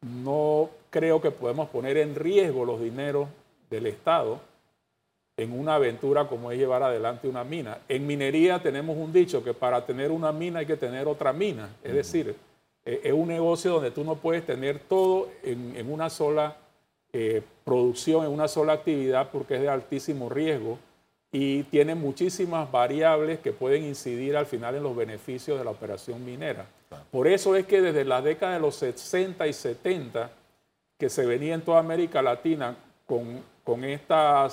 no 0.00 0.68
creo 0.90 1.20
que 1.20 1.30
podemos 1.30 1.68
poner 1.68 1.96
en 1.96 2.16
riesgo 2.16 2.64
los 2.64 2.80
dineros 2.80 3.28
del 3.70 3.86
Estado 3.86 4.49
en 5.42 5.58
una 5.58 5.76
aventura 5.76 6.26
como 6.26 6.52
es 6.52 6.58
llevar 6.58 6.82
adelante 6.82 7.26
una 7.26 7.44
mina. 7.44 7.78
En 7.88 8.06
minería 8.06 8.62
tenemos 8.62 8.96
un 8.98 9.10
dicho 9.10 9.42
que 9.42 9.54
para 9.54 9.86
tener 9.86 10.10
una 10.10 10.32
mina 10.32 10.58
hay 10.58 10.66
que 10.66 10.76
tener 10.76 11.08
otra 11.08 11.32
mina. 11.32 11.70
Es 11.82 11.94
decir, 11.94 12.36
e, 12.84 13.00
es 13.04 13.12
un 13.12 13.28
negocio 13.28 13.72
donde 13.72 13.90
tú 13.90 14.04
no 14.04 14.16
puedes 14.16 14.44
tener 14.44 14.78
todo 14.80 15.30
en, 15.42 15.90
una 15.90 16.10
sola 16.10 16.56
eh, 17.14 17.42
producción, 17.64 18.26
en 18.26 18.32
una 18.32 18.48
sola 18.48 18.74
actividad, 18.74 19.30
porque 19.30 19.54
es 19.54 19.62
de 19.62 19.70
altísimo 19.70 20.28
riesgo 20.28 20.78
y 21.32 21.62
tiene 21.64 21.94
muchísimas 21.94 22.70
variables 22.70 23.38
que 23.38 23.52
pueden 23.52 23.84
incidir 23.84 24.36
al 24.36 24.44
final 24.44 24.74
en 24.74 24.82
los 24.82 24.94
beneficios 24.94 25.58
de 25.58 25.64
la 25.64 25.70
operación 25.70 26.22
minera. 26.22 26.66
Por 27.10 27.26
eso 27.28 27.56
es 27.56 27.64
que 27.66 27.80
desde 27.80 28.04
la 28.04 28.20
década 28.20 28.54
de 28.54 28.60
los 28.60 28.74
60 28.74 29.46
y 29.46 29.52
70, 29.54 30.30
que 30.98 31.08
se 31.08 31.24
venía 31.24 31.54
en 31.54 31.62
toda 31.62 31.78
América 31.78 32.20
Latina 32.20 32.76
con, 33.06 33.40
con 33.64 33.84
esta 33.84 34.50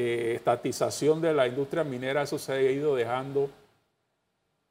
eh, 0.00 0.34
estatización 0.36 1.20
de 1.20 1.34
la 1.34 1.48
industria 1.48 1.82
minera, 1.82 2.22
eso 2.22 2.38
se 2.38 2.52
ha 2.52 2.62
ido 2.62 2.94
dejando 2.94 3.50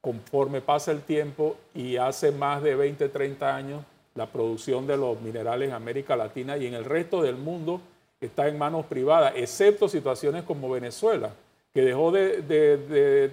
conforme 0.00 0.62
pasa 0.62 0.90
el 0.90 1.02
tiempo 1.02 1.58
y 1.74 1.98
hace 1.98 2.32
más 2.32 2.62
de 2.62 2.74
20, 2.74 3.10
30 3.10 3.54
años 3.54 3.84
la 4.14 4.24
producción 4.24 4.86
de 4.86 4.96
los 4.96 5.20
minerales 5.20 5.68
en 5.68 5.74
América 5.74 6.16
Latina 6.16 6.56
y 6.56 6.66
en 6.66 6.72
el 6.72 6.86
resto 6.86 7.22
del 7.22 7.36
mundo 7.36 7.82
está 8.18 8.48
en 8.48 8.56
manos 8.56 8.86
privadas, 8.86 9.34
excepto 9.36 9.86
situaciones 9.86 10.44
como 10.44 10.70
Venezuela, 10.70 11.30
que 11.74 11.82
dejó 11.82 12.10
de, 12.10 13.30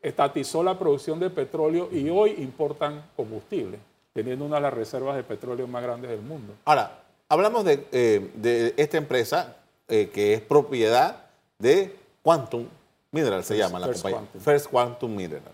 estatizó 0.00 0.62
la 0.62 0.78
producción 0.78 1.18
de 1.18 1.30
petróleo 1.30 1.88
y 1.90 2.08
hoy 2.10 2.36
importan 2.38 3.02
combustible, 3.16 3.80
teniendo 4.12 4.44
una 4.44 4.56
de 4.56 4.62
las 4.62 4.74
reservas 4.74 5.16
de 5.16 5.24
petróleo 5.24 5.66
más 5.66 5.82
grandes 5.82 6.12
del 6.12 6.22
mundo. 6.22 6.54
Ahora, 6.64 7.02
hablamos 7.28 7.64
de, 7.64 7.88
eh, 7.90 8.72
esta 8.76 8.98
empresa 8.98 9.56
eh, 9.88 10.10
que 10.12 10.34
es 10.34 10.40
propiedad 10.40 11.26
de 11.58 11.96
Quantum 12.22 12.66
Mineral, 13.10 13.42
se 13.42 13.56
llama 13.56 13.78
la 13.78 13.90
compañía. 13.90 14.20
First 14.40 14.66
Quantum 14.68 15.14
Mineral. 15.14 15.52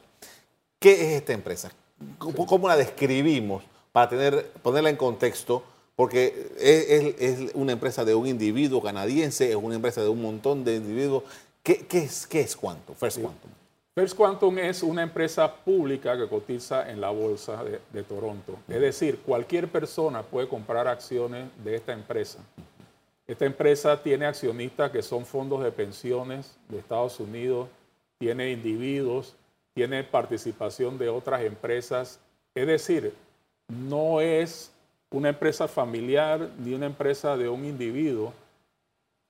¿Qué 0.79 0.93
es 0.93 1.12
esta 1.21 1.33
empresa? 1.33 1.71
¿Cómo, 2.19 2.69
la 2.69 2.76
describimos 2.76 3.62
para 3.93 4.09
tener, 4.09 4.50
ponerla 4.62 4.91
en 4.91 4.97
contexto? 4.97 5.62
porque 5.97 6.50
es, 6.59 7.55
una 7.55 7.73
empresa 7.73 8.05
de 8.05 8.14
un 8.14 8.26
individuo 8.26 8.83
canadiense, 8.83 9.50
es 9.50 9.57
una 9.57 9.76
empresa 9.76 10.03
de 10.03 10.09
un 10.09 10.21
montón 10.21 10.64
de 10.64 10.76
individuos. 10.76 11.23
¿Qué, 11.62 11.87
es, 11.91 12.26
qué 12.26 12.41
es 12.41 12.57
Quantum, 12.57 12.95
First 12.97 13.21
Quantum? 13.21 13.50
First 13.95 14.17
Quantum 14.17 14.59
es 14.59 14.83
una 14.83 15.03
empresa 15.03 15.55
pública 15.55 16.17
que 16.19 16.29
cotiza 16.29 16.91
en 16.91 17.00
la 17.00 17.11
bolsa 17.11 17.62
de, 17.93 18.03
Toronto. 18.03 18.59
Es 18.69 18.81
decir, 18.81 19.21
cualquier 19.21 19.69
persona 19.69 20.23
puede 20.23 20.49
comprar 20.49 20.88
acciones 20.88 21.47
de 21.62 21.76
esta 21.76 21.93
empresa. 21.93 22.41
Esta 23.26 23.47
empresa 23.47 24.02
tiene 24.02 24.26
accionistas 24.26 24.90
que 24.90 25.02
son 25.02 25.25
fondos 25.25 25.64
de 25.64 25.73
pensiones 25.73 26.57
de 26.69 26.78
Estados 26.78 27.19
Unidos, 27.21 27.69
tiene 28.19 28.50
individuos, 28.50 29.35
tiene 29.75 30.04
participación 30.04 30.99
de 30.99 31.09
otras 31.09 31.43
empresas. 31.43 32.21
Es 32.54 32.66
decir, 32.66 33.14
no 33.69 34.21
es 34.21 34.73
una 35.11 35.31
empresa 35.31 35.69
familiar 35.69 36.50
ni 36.59 36.75
una 36.75 36.87
empresa 36.87 37.37
de 37.37 37.49
un 37.49 37.64
individuo. 37.64 38.33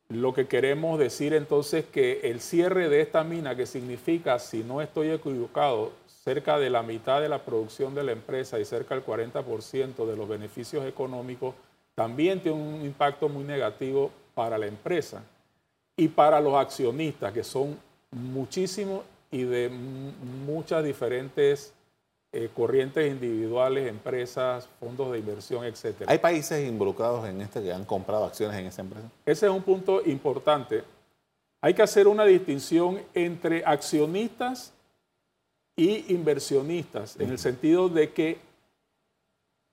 Lo 0.08 0.34
que 0.34 0.46
queremos 0.46 0.98
decir 0.98 1.32
entonces 1.32 1.84
que 1.84 2.20
el 2.24 2.40
cierre 2.40 2.88
de 2.88 3.00
esta 3.00 3.22
mina, 3.22 3.56
que 3.56 3.66
significa, 3.66 4.38
si 4.38 4.64
no 4.64 4.82
estoy 4.82 5.10
equivocado, 5.10 5.92
cerca 6.24 6.58
de 6.58 6.68
la 6.68 6.82
mitad 6.82 7.20
de 7.20 7.28
la 7.28 7.44
producción 7.44 7.94
de 7.94 8.02
la 8.02 8.12
empresa 8.12 8.58
y 8.58 8.64
cerca 8.64 8.94
del 8.94 9.04
40% 9.04 10.06
de 10.06 10.16
los 10.16 10.28
beneficios 10.28 10.84
económicos, 10.84 11.54
también 11.94 12.40
tiene 12.40 12.58
un 12.60 12.84
impacto 12.84 13.28
muy 13.28 13.44
negativo 13.44 14.10
para 14.34 14.58
la 14.58 14.66
empresa 14.66 15.22
y 15.96 16.08
para 16.08 16.40
los 16.40 16.54
accionistas, 16.54 17.32
que 17.32 17.44
son 17.44 17.78
muchísimos 18.10 19.02
y 19.30 19.44
de 19.44 19.68
muchas 19.68 20.84
diferentes 20.84 21.72
eh, 22.32 22.50
corrientes 22.54 23.08
individuales, 23.08 23.88
empresas, 23.88 24.68
fondos 24.80 25.12
de 25.12 25.20
inversión, 25.20 25.64
etcétera. 25.64 26.10
¿Hay 26.10 26.18
países 26.18 26.66
involucrados 26.66 27.28
en 27.28 27.40
este 27.40 27.62
que 27.62 27.72
han 27.72 27.84
comprado 27.84 28.24
acciones 28.24 28.58
en 28.58 28.66
esa 28.66 28.82
empresa? 28.82 29.08
Ese 29.24 29.46
es 29.46 29.52
un 29.52 29.62
punto 29.62 30.02
importante. 30.04 30.82
Hay 31.60 31.74
que 31.74 31.82
hacer 31.82 32.08
una 32.08 32.24
distinción 32.24 33.00
entre 33.14 33.64
accionistas 33.64 34.72
y 35.76 36.12
inversionistas, 36.12 37.18
en 37.18 37.30
el 37.30 37.38
sentido 37.38 37.88
de 37.88 38.12
que 38.12 38.38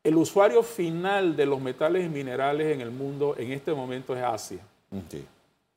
el 0.03 0.15
usuario 0.15 0.63
final 0.63 1.35
de 1.35 1.45
los 1.45 1.61
metales 1.61 2.05
y 2.05 2.09
minerales 2.09 2.73
en 2.73 2.81
el 2.81 2.91
mundo 2.91 3.35
en 3.37 3.51
este 3.51 3.73
momento 3.73 4.15
es 4.15 4.23
Asia. 4.23 4.59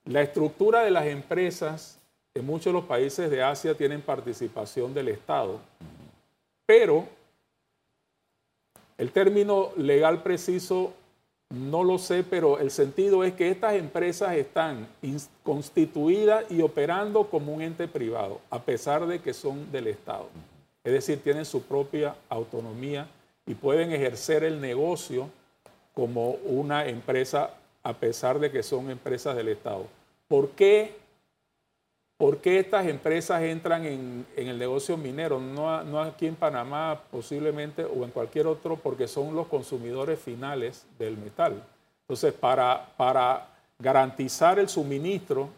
La 0.06 0.22
estructura 0.22 0.82
de 0.82 0.90
las 0.90 1.06
empresas 1.06 1.98
en 2.34 2.46
muchos 2.46 2.66
de 2.66 2.72
los 2.72 2.84
países 2.84 3.30
de 3.30 3.42
Asia 3.42 3.76
tienen 3.76 4.00
participación 4.00 4.92
del 4.94 5.08
Estado. 5.08 5.60
Pero 6.66 7.06
el 8.98 9.12
término 9.12 9.70
legal 9.76 10.22
preciso 10.22 10.94
no 11.50 11.84
lo 11.84 11.98
sé, 11.98 12.24
pero 12.24 12.58
el 12.58 12.70
sentido 12.70 13.22
es 13.22 13.34
que 13.34 13.50
estas 13.50 13.74
empresas 13.74 14.34
están 14.34 14.88
constituidas 15.42 16.50
y 16.50 16.62
operando 16.62 17.28
como 17.28 17.52
un 17.52 17.62
ente 17.62 17.86
privado, 17.86 18.40
a 18.50 18.60
pesar 18.60 19.06
de 19.06 19.20
que 19.20 19.34
son 19.34 19.70
del 19.70 19.88
Estado. 19.88 20.28
Es 20.82 20.92
decir, 20.92 21.22
tienen 21.22 21.44
su 21.44 21.62
propia 21.62 22.16
autonomía 22.28 23.06
y 23.46 23.54
pueden 23.54 23.92
ejercer 23.92 24.44
el 24.44 24.60
negocio 24.60 25.28
como 25.94 26.30
una 26.30 26.86
empresa 26.86 27.50
a 27.82 27.92
pesar 27.92 28.38
de 28.38 28.50
que 28.50 28.62
son 28.62 28.90
empresas 28.90 29.36
del 29.36 29.48
Estado. 29.48 29.86
¿Por 30.28 30.50
qué 30.50 30.96
¿Por 32.16 32.38
qué 32.38 32.60
estas 32.60 32.86
empresas 32.86 33.42
entran 33.42 33.84
en, 33.84 34.24
el 34.36 34.56
negocio 34.56 34.96
minero? 34.96 35.40
No, 35.40 35.82
no, 35.82 36.00
aquí 36.00 36.26
en 36.26 36.36
Panamá 36.36 37.00
posiblemente 37.10 37.84
o 37.84 38.04
en 38.04 38.10
cualquier 38.10 38.46
otro, 38.46 38.76
porque 38.76 39.08
son 39.08 39.34
los 39.34 39.48
consumidores 39.48 40.20
finales 40.20 40.86
del 40.96 41.18
metal. 41.18 41.60
Entonces, 42.02 42.32
para, 42.32 42.88
para 42.96 43.48
garantizar 43.80 44.60
el 44.60 44.68
suministro, 44.68 45.48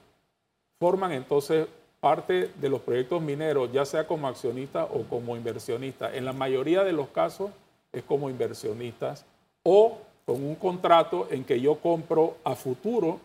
forman 0.78 1.12
entonces 1.12 1.68
parte 2.00 2.50
de 2.56 2.68
los 2.70 2.80
proyectos 2.80 3.20
mineros, 3.20 3.70
ya 3.70 3.84
sea 3.84 4.06
como 4.06 4.26
accionistas 4.26 4.88
o 4.90 5.02
como 5.02 5.36
inversionistas. 5.36 6.14
En 6.14 6.24
la 6.24 6.32
mayoría 6.32 6.84
de 6.84 6.92
los 6.92 7.08
casos 7.08 7.50
es 7.98 8.04
como 8.04 8.30
inversionistas 8.30 9.24
o 9.62 9.98
con 10.24 10.42
un 10.44 10.54
contrato 10.56 11.28
en 11.30 11.44
que 11.44 11.60
yo 11.60 11.76
compro 11.76 12.36
a 12.44 12.54
futuro 12.54 13.20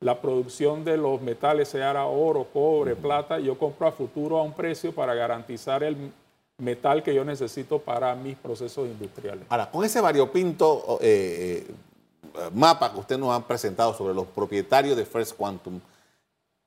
la 0.00 0.20
producción 0.20 0.84
de 0.84 0.96
los 0.96 1.20
metales, 1.22 1.68
sea 1.68 2.04
oro, 2.04 2.46
cobre, 2.52 2.94
plata, 2.94 3.38
yo 3.38 3.58
compro 3.58 3.88
a 3.88 3.92
futuro 3.92 4.38
a 4.38 4.42
un 4.42 4.52
precio 4.52 4.94
para 4.94 5.14
garantizar 5.14 5.82
el 5.82 6.12
metal 6.58 7.02
que 7.02 7.14
yo 7.14 7.24
necesito 7.24 7.78
para 7.78 8.14
mis 8.14 8.36
procesos 8.36 8.86
industriales. 8.86 9.44
Ahora, 9.48 9.70
con 9.70 9.84
ese 9.84 10.00
variopinto 10.00 10.98
eh, 11.00 11.66
eh, 11.68 12.50
mapa 12.54 12.92
que 12.92 13.00
usted 13.00 13.18
nos 13.18 13.30
ha 13.30 13.46
presentado 13.46 13.94
sobre 13.94 14.14
los 14.14 14.26
propietarios 14.26 14.96
de 14.96 15.04
First 15.04 15.36
Quantum, 15.36 15.80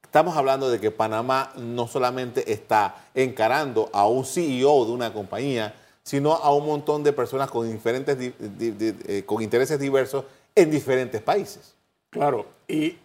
estamos 0.03 0.36
hablando 0.36 0.70
de 0.70 0.79
que 0.79 0.91
Panamá 0.91 1.51
no 1.56 1.88
solamente 1.88 2.51
está 2.51 2.96
encarando 3.13 3.89
a 3.94 4.08
un 4.08 4.25
CEO 4.25 4.86
de 4.86 4.91
una 4.91 5.13
compañía, 5.13 5.74
sino 6.10 6.34
a 6.34 6.51
un 6.56 6.66
montón 6.66 7.04
de 7.04 7.13
personas 7.13 7.51
con, 7.51 7.72
diferentes, 7.72 8.18
eh, 8.20 9.24
con 9.28 9.44
intereses 9.44 9.80
diversos 9.80 10.25
en 10.56 10.72
diferentes 10.72 11.22
países. 11.22 11.75
Claro, 12.10 12.48
y, 12.68 12.98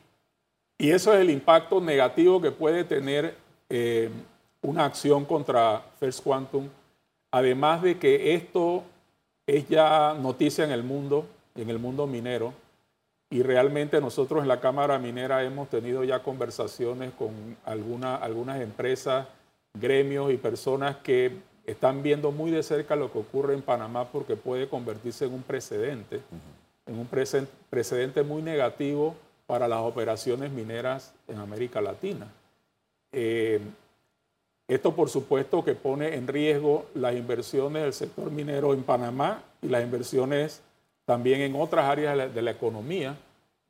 eso 0.79 1.13
es 1.13 1.21
el 1.21 1.29
impacto 1.29 1.83
negativo 1.83 2.41
que 2.41 2.51
puede 2.51 2.83
tener 2.83 3.37
eh, 3.69 4.09
una 4.63 4.87
acción 4.87 5.27
contra 5.27 5.85
First 6.01 6.25
Quantum, 6.25 6.71
además 7.31 7.83
de 7.83 7.99
que 7.99 8.33
esto 8.33 8.83
es 9.47 9.69
ya 9.69 10.15
noticia 10.15 10.65
en 10.65 10.71
el 10.71 10.83
mundo, 10.83 11.27
en 11.57 11.69
el 11.69 11.79
mundo 11.79 12.07
minero, 12.07 12.55
y 13.29 13.43
realmente 13.43 14.01
nosotros 14.01 14.41
en 14.41 14.49
la 14.49 14.61
Cámara 14.61 14.99
Minera 14.99 15.45
hemos 15.45 15.69
tenido 15.69 16.05
ya 16.05 16.23
conversaciones 16.23 17.13
con 17.13 17.55
algunas 17.67 18.63
empresas, 18.63 19.27
gremios 19.75 20.33
y 20.33 20.39
personas 20.39 20.97
que 20.97 21.53
están 21.67 22.03
viendo 22.03 22.31
muy 22.31 22.51
de 22.51 22.63
cerca 22.63 22.97
lo 22.97 23.13
que 23.13 23.19
ocurre 23.19 23.55
en 23.55 23.63
Panamá 23.63 24.09
porque 24.11 24.37
puede 24.37 24.69
convertirse 24.69 25.25
en 25.25 25.35
un 25.35 25.43
precedente, 25.43 26.21
en 26.87 26.99
un 26.99 27.09
precedente 27.71 28.23
muy 28.23 28.43
negativo 28.43 29.15
para 29.47 29.69
las 29.69 29.81
operaciones 29.81 30.51
mineras 30.51 31.13
en 31.29 31.39
América 31.39 31.81
Latina. 31.81 32.27
Eh, 33.13 33.61
esto 34.67 34.95
por 34.95 35.11
supuesto 35.11 35.63
que 35.65 35.75
pone 35.75 36.15
en 36.15 36.27
riesgo 36.27 36.87
las 36.95 37.15
inversiones 37.15 37.83
del 37.83 37.93
sector 37.93 38.31
minero 38.31 38.73
en 38.73 38.83
Panamá 38.83 39.43
y 39.61 39.69
las 39.69 39.85
inversiones 39.85 40.63
también 41.05 41.43
en 41.43 41.55
otras 41.55 41.85
áreas 41.85 42.35
de 42.35 42.43
la, 42.43 42.51
economía, 42.51 43.15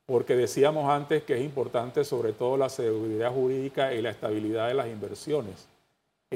porque 0.06 0.36
decíamos 0.36 0.88
antes 0.88 1.24
que 1.24 1.34
es 1.34 1.42
importante 1.42 2.04
sobre 2.04 2.32
todo 2.32 2.56
la 2.56 2.68
seguridad 2.68 3.32
jurídica 3.32 3.92
y 3.92 4.02
la 4.02 4.10
estabilidad 4.10 4.68
de 4.68 4.74
las 4.74 4.86
inversiones. 4.86 5.66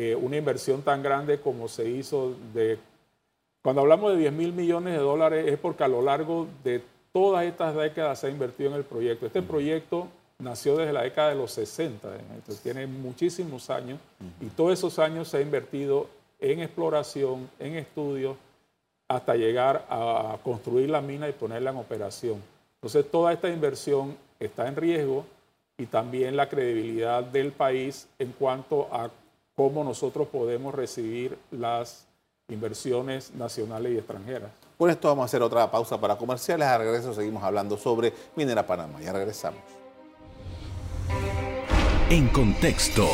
Eh, 0.01 0.15
una 0.15 0.37
inversión 0.37 0.83
tan 0.83 1.03
grande 1.03 1.41
como 1.41 1.67
se 1.67 1.91
hizo 1.91 2.37
de... 2.55 2.79
Cuando 3.65 3.81
hablamos 3.81 4.13
de 4.13 4.19
10 4.19 4.33
mil 4.33 4.53
millones 4.53 4.93
de 4.93 5.01
dólares 5.01 5.49
es 5.49 5.59
porque 5.59 5.83
a 5.83 5.89
lo 5.89 6.03
largo 6.03 6.47
de 6.63 6.81
todas 7.13 7.45
estas 7.45 7.75
décadas 7.75 8.21
se 8.21 8.29
ha 8.29 8.31
invertido 8.31 8.71
en 8.71 8.77
el 8.77 8.85
proyecto. 8.85 9.27
Este 9.27 9.43
proyecto 9.43 10.07
nació 10.39 10.77
desde 10.77 10.93
la 10.93 11.03
década 11.03 11.31
de 11.31 11.35
los 11.35 11.51
60, 11.51 12.15
entonces 12.33 12.61
tiene 12.61 12.87
muchísimos 12.87 13.71
años 13.71 13.99
y 14.41 14.47
todos 14.51 14.73
esos 14.73 15.01
años 15.01 15.27
se 15.27 15.39
ha 15.39 15.41
invertido 15.41 16.07
en 16.39 16.61
exploración, 16.61 17.51
en 17.59 17.75
estudios, 17.75 18.37
hasta 19.09 19.35
llegar 19.35 19.85
a 19.91 20.39
construir 20.45 20.91
la 20.91 21.01
mina 21.01 21.29
y 21.29 21.33
ponerla 21.33 21.71
en 21.71 21.77
operación. 21.77 22.41
Entonces 22.77 23.11
toda 23.11 23.33
esta 23.33 23.49
inversión 23.49 24.17
está 24.39 24.69
en 24.69 24.77
riesgo 24.77 25.27
y 25.77 25.87
también 25.87 26.37
la 26.37 26.49
credibilidad 26.49 27.25
del 27.25 27.51
país 27.51 28.07
en 28.21 28.31
cuanto 28.31 28.87
a 28.93 29.11
cómo 29.59 29.83
nosotros 29.83 30.29
podemos 30.29 30.73
recibir 30.73 31.37
las 31.51 32.07
inversiones 32.49 33.35
nacionales 33.35 33.93
y 33.93 33.99
extranjeras. 33.99 34.53
Por 34.77 34.89
esto 34.89 35.09
vamos 35.09 35.23
a 35.23 35.25
hacer 35.25 35.43
otra 35.43 35.69
pausa 35.69 36.01
para 36.01 36.17
comerciales. 36.17 36.69
A 36.69 36.79
regreso 36.79 37.13
seguimos 37.13 37.43
hablando 37.43 37.77
sobre 37.77 38.13
Minera 38.37 38.65
Panamá. 38.65 39.01
Ya 39.01 39.13
regresamos. 39.13 39.59
En 42.09 42.29
contexto. 42.29 43.09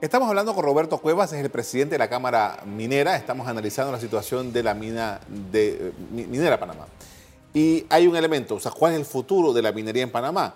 Estamos 0.00 0.28
hablando 0.28 0.54
con 0.54 0.64
Roberto 0.64 0.98
Cuevas, 0.98 1.32
es 1.32 1.44
el 1.44 1.50
presidente 1.50 1.96
de 1.96 1.98
la 1.98 2.08
Cámara 2.08 2.60
Minera. 2.64 3.16
Estamos 3.16 3.48
analizando 3.48 3.90
la 3.90 3.98
situación 3.98 4.52
de 4.52 4.62
la 4.62 4.74
mina 4.74 5.18
de 5.50 5.88
eh, 5.88 5.92
Minera 6.12 6.60
Panamá. 6.60 6.86
Y 7.52 7.86
hay 7.90 8.06
un 8.06 8.14
elemento, 8.14 8.54
o 8.54 8.60
sea, 8.60 8.70
¿cuál 8.70 8.92
es 8.92 9.00
el 9.00 9.04
futuro 9.04 9.52
de 9.52 9.62
la 9.62 9.72
minería 9.72 10.04
en 10.04 10.12
Panamá? 10.12 10.54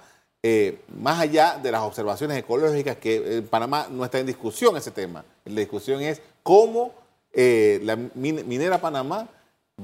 Eh, 0.48 0.78
más 1.00 1.18
allá 1.18 1.58
de 1.60 1.72
las 1.72 1.82
observaciones 1.82 2.38
ecológicas, 2.38 2.96
que 2.98 3.38
en 3.38 3.48
Panamá 3.48 3.88
no 3.90 4.04
está 4.04 4.20
en 4.20 4.26
discusión 4.26 4.76
ese 4.76 4.92
tema. 4.92 5.24
La 5.44 5.58
discusión 5.58 6.00
es 6.02 6.22
cómo 6.44 6.92
eh, 7.32 7.80
la 7.82 7.96
minera 7.96 8.80
Panamá 8.80 9.26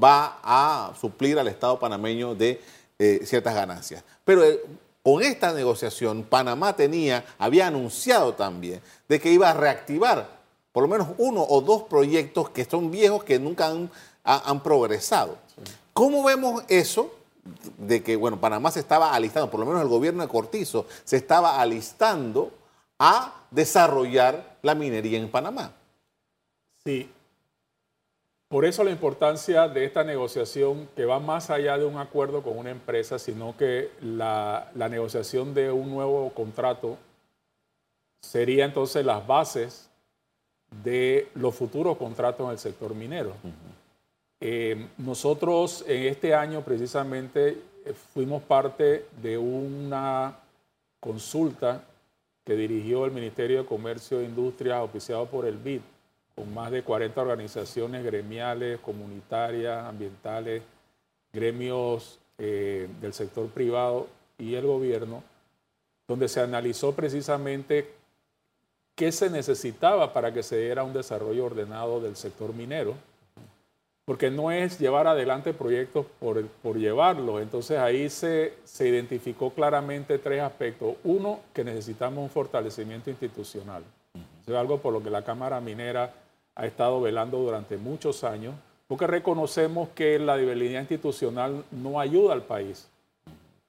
va 0.01 0.39
a 0.41 0.95
suplir 1.01 1.37
al 1.37 1.49
Estado 1.49 1.81
panameño 1.81 2.37
de 2.37 2.61
ciertas 3.25 3.53
ganancias. 3.53 4.05
Pero 4.25 4.45
con 5.03 5.21
esta 5.23 5.53
negociación, 5.53 6.23
Panamá 6.23 6.77
tenía, 6.77 7.25
había 7.37 7.67
anunciado 7.67 8.35
también 8.35 8.81
de 9.09 9.19
que 9.19 9.33
iba 9.33 9.51
a 9.51 9.55
reactivar 9.55 10.29
por 10.73 10.83
lo 10.83 10.89
menos 10.89 11.09
uno 11.19 11.45
o 11.47 11.61
dos 11.61 11.83
proyectos 11.83 12.51
que 12.51 12.65
son 12.65 12.91
viejos 12.91 13.25
que 13.25 13.39
nunca 13.39 13.71
han, 14.25 14.63
progresado. 14.63 15.37
¿Cómo 15.93 16.25
vemos 16.25 16.65
eso? 16.69 17.13
De 17.79 18.03
que, 18.03 18.17
bueno, 18.17 18.41
Panamá 18.41 18.71
se 18.71 18.81
estaba 18.81 19.15
alistando, 19.15 19.51
por 19.51 19.61
lo 19.61 19.67
menos 19.67 19.83
el 19.83 19.89
gobierno 19.89 20.23
de 20.23 20.29
Cortizo 20.29 20.87
se 21.05 21.17
estaba 21.17 21.61
alistando 21.61 22.53
a 22.99 23.47
desarrollar 23.51 24.59
la 24.63 24.75
minería 24.75 25.19
en 25.19 25.29
Panamá. 25.29 25.73
Sí, 26.85 27.11
por 28.53 28.67
eso 28.67 28.85
la 28.85 28.91
importancia 28.91 29.67
de 29.67 29.87
esta 29.87 30.05
negociación 30.05 30.87
que 30.95 31.07
va 31.07 31.19
más 31.19 31.49
allá 31.49 31.79
de 31.79 31.87
un 31.87 31.97
acuerdo 31.97 32.43
con 32.43 32.59
una 32.59 32.69
empresa, 32.69 33.19
sino 33.19 33.57
que 33.57 33.91
la, 34.03 34.71
negociación 34.75 35.55
de 35.55 35.73
un 35.73 35.89
nuevo 35.89 36.29
contrato 36.35 36.99
sería 38.21 38.67
entonces 38.67 39.07
las 39.07 39.27
bases 39.27 39.89
de 40.85 41.31
los 41.35 41.55
futuros 41.55 41.97
contratos 41.97 42.45
en 42.45 42.53
el 42.53 42.59
sector 42.59 42.95
minero. 42.95 43.33
Eh, 44.45 44.89
nosotros 44.99 45.85
en 45.87 46.03
este 46.07 46.35
año 46.35 46.63
precisamente 46.63 47.63
eh, 47.85 47.95
fuimos 48.13 48.43
parte 48.43 49.07
de 49.23 49.39
una 49.39 50.37
consulta 50.99 51.85
que 52.45 52.57
dirigió 52.57 53.05
el 53.05 53.13
Ministerio 53.13 53.59
de 53.59 53.69
Comercio 53.69 54.19
e 54.19 54.25
Industria, 54.25 54.79
auspiciado 54.79 55.27
por 55.27 55.47
el 55.47 55.59
BID, 55.59 55.81
con 56.35 56.53
más 56.53 56.73
de 56.73 56.83
40 56.83 57.23
organizaciones 57.23 58.03
gremiales, 58.03 58.81
comunitarias, 58.81 59.85
ambientales, 59.85 60.61
gremios 61.33 62.19
eh, 62.37 62.89
del 63.01 63.13
sector 63.13 63.47
privado 63.47 64.09
y 64.39 64.57
el 64.57 64.67
gobierno, 64.67 65.23
donde 66.09 66.27
se 66.27 66.41
analizó 66.41 66.97
precisamente 66.97 67.95
qué 68.97 69.13
se 69.13 69.31
necesitaba 69.31 70.13
para 70.13 70.33
que 70.33 70.43
se 70.43 70.59
diera 70.59 70.83
un 70.83 70.93
desarrollo 70.93 71.45
ordenado 71.45 72.01
del 72.01 72.17
sector 72.17 72.53
minero, 72.53 72.97
porque 74.05 74.31
no 74.31 74.51
es 74.51 74.79
llevar 74.79 75.07
adelante 75.07 75.55
proyectos 75.55 76.07
por, 76.19 76.45
por 76.47 76.77
llevarlos. 76.77 77.41
Entonces 77.41 77.79
ahí 77.79 78.09
se, 78.11 78.55
se 78.65 78.89
identificó 78.89 79.51
claramente 79.51 80.19
tres 80.19 80.43
aspectos. 80.43 80.97
Uno, 81.05 81.41
que 81.53 81.65
necesitamos 81.65 82.23
un 82.23 82.31
fortalecimiento 82.31 83.11
institucional. 83.11 83.83
es 84.47 84.55
algo 84.55 84.79
por 84.79 84.93
lo 84.93 85.03
que 85.03 85.11
la 85.11 85.25
Cámara 85.25 85.61
Minera 85.61 86.13
ha 86.55 86.67
estado 86.67 87.01
velando 87.01 87.39
durante 87.39 87.77
muchos 87.77 88.25
años, 88.25 88.55
porque 88.89 89.07
reconocemos 89.07 89.89
que 89.95 90.19
la 90.19 90.37
debilidad 90.37 90.81
institucional 90.81 91.65
no 91.71 91.99
ayuda 92.01 92.35
al 92.35 92.43
país 92.43 92.89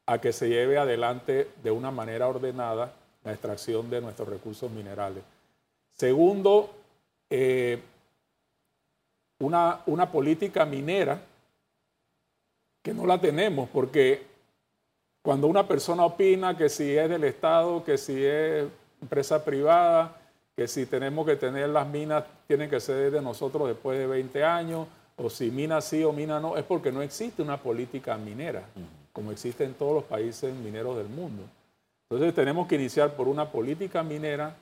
a 0.05 0.19
que 0.19 0.33
se 0.33 0.49
lleve 0.49 0.77
adelante 0.77 1.47
de 1.63 1.71
una 1.71 1.91
manera 1.91 2.27
ordenada 2.27 2.93
la 3.23 3.31
extracción 3.31 3.89
de 3.89 4.01
nuestros 4.01 4.27
recursos 4.27 4.69
minerales. 4.69 5.23
Segundo, 5.93 6.71
eh, 7.29 7.79
una, 9.45 9.81
una 9.85 10.11
política 10.11 10.65
minera 10.65 11.21
que 12.81 12.93
no 12.93 13.05
la 13.05 13.19
tenemos, 13.19 13.69
porque 13.69 14.21
cuando 15.21 15.47
una 15.47 15.67
persona 15.67 16.05
opina 16.05 16.57
que 16.57 16.69
si 16.69 16.97
es 16.97 17.09
del 17.09 17.23
Estado, 17.23 17.83
que 17.83 17.97
si 17.97 18.23
es 18.25 18.65
empresa 19.01 19.43
privada, 19.43 20.17
que 20.55 20.67
si 20.67 20.85
tenemos 20.85 21.25
que 21.25 21.35
tener 21.35 21.69
las 21.69 21.87
minas, 21.87 22.25
tienen 22.47 22.69
que 22.69 22.79
ser 22.79 23.11
de 23.11 23.21
nosotros 23.21 23.67
después 23.67 23.97
de 23.97 24.05
20 24.05 24.43
años, 24.43 24.87
o 25.15 25.29
si 25.29 25.49
mina 25.51 25.79
sí 25.81 26.03
o 26.03 26.11
mina 26.11 26.39
no, 26.39 26.57
es 26.57 26.63
porque 26.63 26.91
no 26.91 27.01
existe 27.01 27.41
una 27.41 27.57
política 27.57 28.17
minera, 28.17 28.63
como 29.11 29.31
existe 29.31 29.63
en 29.63 29.73
todos 29.73 29.93
los 29.93 30.03
países 30.03 30.53
mineros 30.53 30.97
del 30.97 31.07
mundo. 31.07 31.43
Entonces 32.09 32.35
tenemos 32.35 32.67
que 32.67 32.75
iniciar 32.75 33.15
por 33.15 33.27
una 33.27 33.49
política 33.49 34.03
minera. 34.03 34.55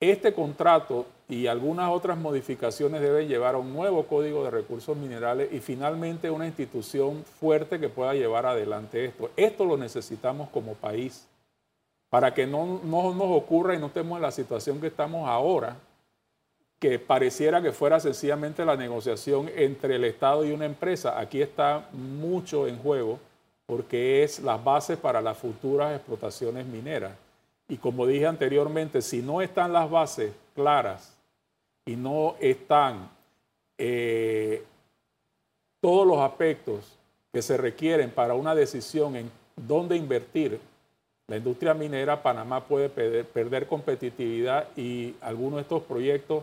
Este 0.00 0.32
contrato 0.32 1.04
y 1.28 1.46
algunas 1.46 1.90
otras 1.90 2.16
modificaciones 2.16 3.02
deben 3.02 3.28
llevar 3.28 3.54
a 3.54 3.58
un 3.58 3.74
nuevo 3.74 4.06
código 4.06 4.42
de 4.42 4.50
recursos 4.50 4.96
minerales 4.96 5.52
y 5.52 5.60
finalmente 5.60 6.30
una 6.30 6.46
institución 6.46 7.22
fuerte 7.38 7.78
que 7.78 7.90
pueda 7.90 8.14
llevar 8.14 8.46
adelante 8.46 9.04
esto. 9.04 9.30
Esto 9.36 9.66
lo 9.66 9.76
necesitamos 9.76 10.48
como 10.48 10.72
país 10.72 11.28
para 12.08 12.32
que 12.32 12.46
no, 12.46 12.80
nos 12.82 13.14
ocurra 13.20 13.74
y 13.74 13.78
no 13.78 13.88
estemos 13.88 14.16
en 14.16 14.22
la 14.22 14.32
situación 14.32 14.80
que 14.80 14.86
estamos 14.86 15.28
ahora, 15.28 15.76
que 16.78 16.98
pareciera 16.98 17.60
que 17.60 17.72
fuera 17.72 18.00
sencillamente 18.00 18.64
la 18.64 18.76
negociación 18.76 19.50
entre 19.54 19.96
el 19.96 20.04
Estado 20.04 20.46
y 20.46 20.52
una 20.52 20.64
empresa. 20.64 21.20
Aquí 21.20 21.42
está 21.42 21.88
mucho 21.92 22.66
en 22.66 22.78
juego 22.78 23.18
porque 23.66 24.24
es 24.24 24.40
las 24.40 24.64
bases 24.64 24.96
para 24.96 25.20
las 25.20 25.36
futuras 25.36 25.94
explotaciones 25.94 26.64
mineras. 26.64 27.12
Y 27.70 27.76
como 27.76 28.04
dije 28.04 28.26
anteriormente, 28.26 29.00
si 29.00 29.22
no 29.22 29.40
están 29.40 29.72
las 29.72 29.88
bases 29.88 30.32
claras 30.56 31.14
y 31.86 31.94
no 31.94 32.34
están 32.40 33.08
eh, 33.78 34.64
todos 35.80 36.04
los 36.04 36.18
aspectos 36.18 36.98
que 37.32 37.40
se 37.42 37.56
requieren 37.56 38.10
para 38.10 38.34
una 38.34 38.56
decisión 38.56 39.14
en 39.14 39.30
dónde 39.54 39.96
invertir 39.96 40.60
la 41.28 41.36
industria 41.36 41.72
minera, 41.72 42.20
Panamá 42.24 42.64
puede 42.64 42.88
perder, 42.88 43.68
competitividad 43.68 44.66
y 44.76 45.14
algunos 45.20 45.58
de 45.58 45.62
estos 45.62 45.84
proyectos 45.84 46.42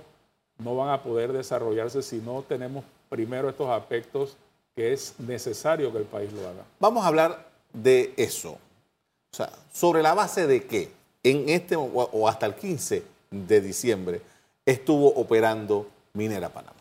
no 0.60 0.78
van 0.78 0.92
a 0.92 1.04
poder 1.04 1.34
desarrollarse 1.34 2.02
si 2.02 2.20
no 2.20 2.42
tenemos 2.48 2.86
primero 3.10 3.50
estos 3.50 3.70
aspectos 3.70 4.38
que 4.78 4.94
es 4.94 5.20
necesario 5.20 5.92
que 5.92 5.98
el 5.98 6.06
país 6.06 6.32
lo 6.32 6.40
haga. 6.48 6.64
Vamos 6.80 7.04
a 7.04 7.08
hablar 7.10 7.50
de 7.74 8.14
eso. 8.16 8.52
O 8.52 9.36
sea, 9.36 9.52
¿sobre 9.74 10.02
la 10.02 10.14
base 10.14 10.48
de 10.48 10.66
qué 10.66 10.97
en 11.24 11.50
este 11.50 11.76
o 11.76 12.28
hasta 12.28 12.46
el 12.46 12.56
15 12.56 13.04
de 13.32 13.62
diciembre 13.62 14.22
estuvo 14.66 15.08
operando 15.10 15.88
Minera 16.14 16.50
Panamá? 16.50 16.78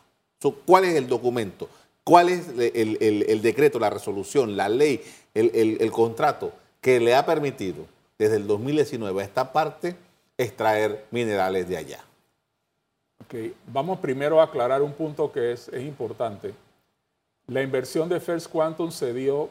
¿Cuál 0.65 0.85
es 0.85 0.95
el 0.95 1.09
documento? 1.09 1.69
¿Cuál 2.05 2.29
es 2.29 2.49
el, 2.57 3.43
decreto, 3.43 3.79
la 3.79 3.91
resolución, 3.91 4.57
la 4.57 4.69
ley, 4.69 5.03
el, 5.35 5.91
contrato 5.91 6.53
que 6.81 7.01
le 7.01 7.15
ha 7.15 7.27
permitido 7.27 7.85
desde 8.17 8.37
el 8.37 8.47
2019 8.47 9.21
a 9.21 9.25
esta 9.25 9.53
parte 9.53 9.97
extraer 10.39 11.05
minerales 11.11 11.69
de 11.69 11.77
allá? 11.77 12.05
Ok, 13.25 13.35
vamos 13.67 13.99
primero 13.99 14.41
a 14.41 14.45
aclarar 14.45 14.83
un 14.83 14.93
punto 14.93 15.33
que 15.33 15.53
es 15.53 15.69
importante. 15.73 16.55
La 17.49 17.63
inversión 17.63 18.09
de 18.09 18.21
First 18.21 18.51
Quantum 18.51 18.93
se 18.93 19.13
dio 19.13 19.49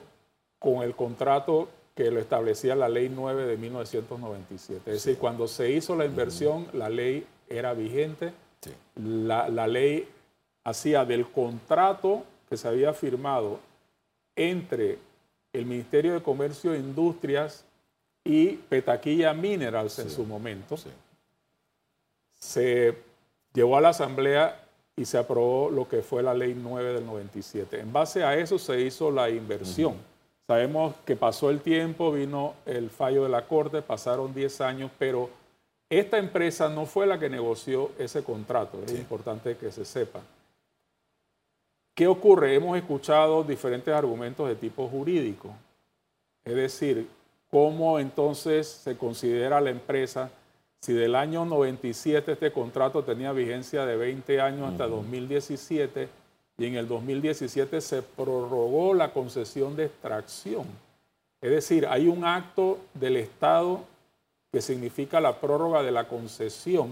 con 0.60 0.82
el 0.82 0.95
contrato 0.95 1.67
que 1.95 2.12
lo 2.12 2.19
establecía 2.19 2.75
la 2.75 2.89
ley 2.89 3.10
9 3.10 3.45
de 3.45 3.58
1997. 3.58 4.81
Es 4.86 5.03
decir, 5.03 5.17
cuando 5.17 5.47
se 5.47 5.71
hizo 5.71 5.95
la 5.95 6.05
inversión, 6.05 6.67
la 6.73 6.89
ley 6.89 7.25
era 7.47 7.73
vigente, 7.73 8.34
la, 8.95 9.47
la, 9.47 9.65
ley 9.65 10.08
hacía 10.63 11.05
del 11.05 11.27
contrato 11.31 12.23
que 12.49 12.58
se 12.58 12.67
había 12.67 12.93
firmado 12.93 13.60
entre 14.36 14.99
el 15.53 15.65
Ministerio 15.65 16.13
de 16.13 16.21
Comercio 16.21 16.73
e 16.73 16.79
Industrias 16.79 17.63
y 18.25 18.53
Petaquilla 18.53 19.34
Minerals 19.34 19.99
en 19.99 20.10
su 20.10 20.25
momento, 20.25 20.75
se 22.34 22.97
llevó 23.53 23.77
a 23.77 23.81
la 23.81 23.89
Asamblea 23.89 24.67
y 24.97 25.05
se 25.05 25.17
aprobó 25.17 25.69
lo 25.69 25.88
que 25.88 26.01
fue 26.01 26.23
la 26.23 26.34
Ley 26.34 26.55
9 26.55 26.93
del 26.93 27.05
97. 27.05 27.79
En 27.79 27.93
base 27.93 28.23
a 28.23 28.36
eso 28.36 28.58
se 28.58 28.81
hizo 28.81 29.12
la 29.12 29.29
inversión. 29.29 29.95
Sabemos 30.47 30.95
que 31.05 31.15
pasó 31.15 31.49
el 31.49 31.62
tiempo, 31.62 32.12
vino 32.12 32.53
el 32.65 32.89
fallo 32.89 33.23
de 33.23 33.29
la 33.29 33.47
Corte, 33.47 33.81
pasaron 33.81 34.34
10 34.34 34.62
años, 34.62 34.91
pero 34.99 35.29
esta 35.89 36.17
empresa 36.17 36.69
no 36.69 36.86
fue 36.86 37.08
la 37.08 37.17
que 37.17 37.29
negoció 37.29 37.91
ese 37.97 38.23
contrato, 38.23 38.81
es 38.86 38.91
importante 38.91 39.58
que 39.58 39.71
se 39.71 39.86
sepa. 39.86 40.21
¿Qué 41.95 42.08
ocurre? 42.08 42.53
Hemos 42.53 42.77
escuchado 42.77 43.43
diferentes 43.43 43.93
argumentos 43.93 44.47
de 44.47 44.55
tipo 44.55 44.88
jurídico, 44.88 45.49
es 46.43 46.55
decir, 46.55 47.08
cómo 47.49 47.99
entonces 47.99 48.67
se 48.67 48.97
considera 48.97 49.62
la 49.62 49.69
empresa 49.69 50.29
si 50.81 50.93
del 50.93 51.15
año 51.15 51.45
97 51.45 52.34
este 52.34 52.51
contrato 52.51 53.03
tenía 53.03 53.31
vigencia 53.31 53.86
de 53.86 53.95
20 53.95 54.41
años 54.41 54.71
hasta 54.71 54.86
2017 54.86 56.10
y 56.58 56.65
en 56.65 56.76
el 56.76 56.88
2017 56.88 57.82
se 57.82 58.02
prorrogó 58.02 58.94
la 58.94 59.12
concesión 59.12 59.76
de 59.76 59.86
extracción. 59.86 60.65
Es 61.41 61.52
decir, 61.52 61.86
hay 61.88 62.08
un 62.08 62.24
acto 62.24 62.80
del 62.94 63.18
Estado 63.18 63.82
que 64.52 64.62
significa 64.62 65.20
la 65.20 65.39
prórroga 65.39 65.84
de 65.84 65.91
la 65.91 66.08
concesión, 66.08 66.89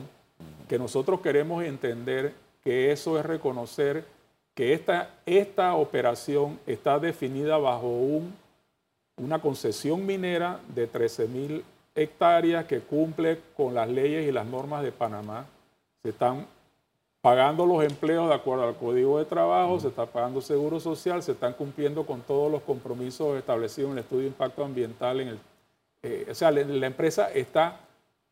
que 0.67 0.77
nosotros 0.77 1.21
queremos 1.21 1.63
entender 1.63 2.33
que 2.63 2.91
eso 2.91 3.17
es 3.17 3.25
reconocer 3.25 4.05
que 4.53 4.73
esta, 4.73 5.09
esta 5.25 5.73
operación 5.75 6.59
está 6.67 6.99
definida 6.99 7.57
bajo 7.57 7.87
un, 7.87 8.35
una 9.17 9.39
concesión 9.39 10.05
minera 10.05 10.59
de 10.75 10.87
13 10.87 11.27
mil 11.27 11.63
hectáreas 11.95 12.65
que 12.65 12.81
cumple 12.81 13.39
con 13.55 13.73
las 13.73 13.89
leyes 13.89 14.27
y 14.27 14.31
las 14.31 14.45
normas 14.45 14.83
de 14.83 14.91
Panamá. 14.91 15.45
Se 16.01 16.09
están 16.09 16.45
pagando 17.23 17.65
los 17.65 17.81
empleos 17.85 18.27
de 18.27 18.35
acuerdo 18.35 18.67
al 18.67 18.75
Código 18.75 19.17
de 19.17 19.23
Trabajo, 19.23 19.79
se 19.79 19.87
está 19.87 20.05
pagando 20.05 20.41
seguro 20.41 20.81
social, 20.81 21.23
se 21.23 21.31
están 21.31 21.53
cumpliendo 21.53 22.05
con 22.05 22.19
todos 22.19 22.51
los 22.51 22.61
compromisos 22.63 23.37
establecidos 23.37 23.91
en 23.91 23.97
el 23.97 24.03
estudio 24.03 24.23
de 24.23 24.27
impacto 24.27 24.61
ambiental. 24.61 25.21
En 25.21 25.27
el, 25.29 25.39
eh, 26.01 26.27
o 26.29 26.35
sea, 26.35 26.51
la 26.51 26.85
empresa 26.85 27.31
está 27.31 27.79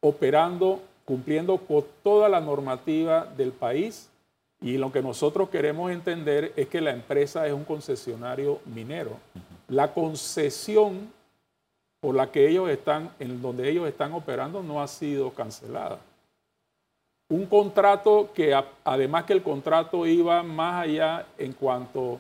operando, 0.01 0.81
cumpliendo 1.05 1.57
con 1.57 1.85
toda 2.03 2.27
la 2.27 2.41
normativa 2.41 3.25
del 3.37 3.53
país 3.53 4.09
y 4.59 4.77
lo 4.77 4.91
que 4.91 5.01
nosotros 5.01 5.47
queremos 5.47 5.89
entender 5.89 6.51
es 6.57 6.67
que 6.67 6.81
la 6.81 6.91
empresa 6.91 7.47
es 7.47 7.53
un 7.53 7.63
concesionario 7.63 8.59
minero. 8.65 9.19
La 9.69 9.93
concesión 9.93 11.09
por 12.01 12.13
la 12.13 12.29
que 12.29 12.45
ellos 12.49 12.69
están, 12.69 13.09
en 13.19 13.41
donde 13.41 13.69
ellos 13.69 13.87
están 13.87 14.11
operando, 14.11 14.61
no 14.61 14.81
ha 14.81 14.87
sido 14.89 15.31
cancelada. 15.31 15.99
Un 17.31 17.45
contrato 17.47 18.29
que 18.33 18.53
además 18.83 19.25
que 19.25 19.33
el 19.33 19.41
contrato 19.41 20.05
iba 20.05 20.43
más 20.43 20.83
allá 20.83 21.25
en 21.37 21.53
cuanto 21.53 22.19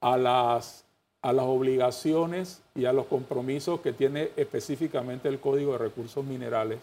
a 0.00 0.16
las, 0.16 0.84
a 1.20 1.32
las 1.32 1.44
obligaciones 1.44 2.62
y 2.74 2.86
a 2.86 2.92
los 2.92 3.06
compromisos 3.06 3.80
que 3.80 3.92
tiene 3.92 4.30
específicamente 4.36 5.28
el 5.28 5.40
Código 5.40 5.72
de 5.72 5.78
Recursos 5.78 6.24
Minerales 6.24 6.78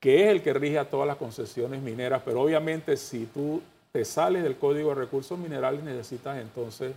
que 0.00 0.24
es 0.24 0.30
el 0.30 0.42
que 0.42 0.54
rige 0.54 0.78
a 0.78 0.88
todas 0.88 1.06
las 1.06 1.18
concesiones 1.18 1.82
mineras, 1.82 2.22
pero 2.24 2.40
obviamente 2.40 2.96
si 2.96 3.26
tú 3.26 3.60
te 3.92 4.04
sales 4.06 4.42
del 4.42 4.56
Código 4.56 4.88
de 4.88 4.94
Recursos 4.94 5.38
Minerales 5.38 5.84
necesitas 5.84 6.38
entonces, 6.38 6.94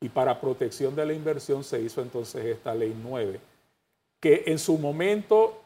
y 0.00 0.10
para 0.10 0.38
protección 0.38 0.94
de 0.94 1.06
la 1.06 1.14
inversión 1.14 1.64
se 1.64 1.80
hizo 1.80 2.02
entonces 2.02 2.44
esta 2.44 2.74
ley 2.74 2.94
9, 3.02 3.40
que 4.20 4.44
en 4.46 4.58
su 4.58 4.76
momento 4.76 5.62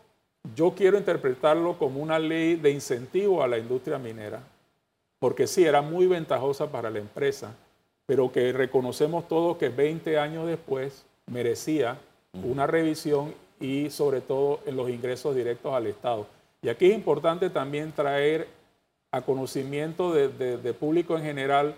yo 0.55 0.75
quiero 0.75 0.99
interpretarlo 0.99 1.79
como 1.79 2.01
una 2.01 2.19
ley 2.19 2.57
de 2.57 2.71
incentivo 2.71 3.43
a 3.43 3.49
la 3.49 3.59
industria 3.59 3.99
minera, 3.99 4.43
porque 5.19 5.47
sí, 5.47 5.65
era 5.65 5.83
muy 5.83 6.07
ventajosa 6.07 6.71
para 6.71 6.91
la 6.91 6.99
empresa, 6.99 7.55
pero 8.07 8.33
que 8.33 8.53
reconocemos 8.53 9.29
todos 9.29 9.57
que 9.57 9.69
20 9.69 10.19
años 10.19 10.47
después 10.47 11.05
merecía 11.27 11.99
una 12.43 12.67
revisión 12.67 13.35
y 13.61 13.91
sobre 13.91 14.21
todo 14.21 14.61
en 14.67 14.77
los 14.77 14.89
ingresos 14.89 15.35
directos 15.35 15.73
al 15.75 15.87
Estado. 15.87 16.27
Y 16.63 16.69
aquí 16.69 16.87
es 16.87 16.95
importante 16.95 17.51
también 17.51 17.93
traer 17.93 18.49
a 19.13 19.23
conocimiento 19.23 20.13
de, 20.13 20.75
público 20.75 21.17
en 21.17 21.25
general 21.25 21.75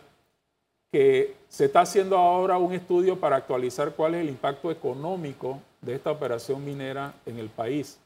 que 0.90 1.34
se 1.48 1.66
está 1.66 1.80
haciendo 1.80 2.18
ahora 2.18 2.58
un 2.58 2.72
estudio 2.72 3.18
para 3.18 3.36
actualizar 3.36 3.92
cuál 3.92 4.14
es 4.14 4.20
el 4.20 4.28
impacto 4.28 4.70
económico 4.70 5.60
de 5.80 5.94
esta 5.94 6.10
operación 6.10 6.64
minera 6.64 7.14
en 7.24 7.38
el 7.38 7.48
país. 7.48 7.98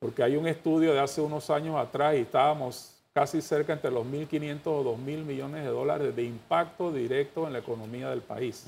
Porque 0.00 0.24
hay 0.24 0.36
un 0.36 0.48
estudio 0.48 0.92
de 0.92 0.98
hace 0.98 1.20
unos 1.20 1.48
años 1.50 1.76
atrás 1.76 2.16
y 2.16 2.22
estábamos 2.22 2.96
casi 3.12 3.40
cerca 3.40 3.72
entre 3.72 3.90
los 3.90 4.06
1.500 4.06 4.60
o 4.64 4.96
2.000 4.96 5.24
millones 5.24 5.62
de 5.62 5.70
dólares 5.70 6.16
de 6.16 6.24
impacto 6.24 6.90
directo 6.90 7.46
en 7.46 7.52
la 7.52 7.58
economía 7.60 8.10
del 8.10 8.22
país. 8.22 8.66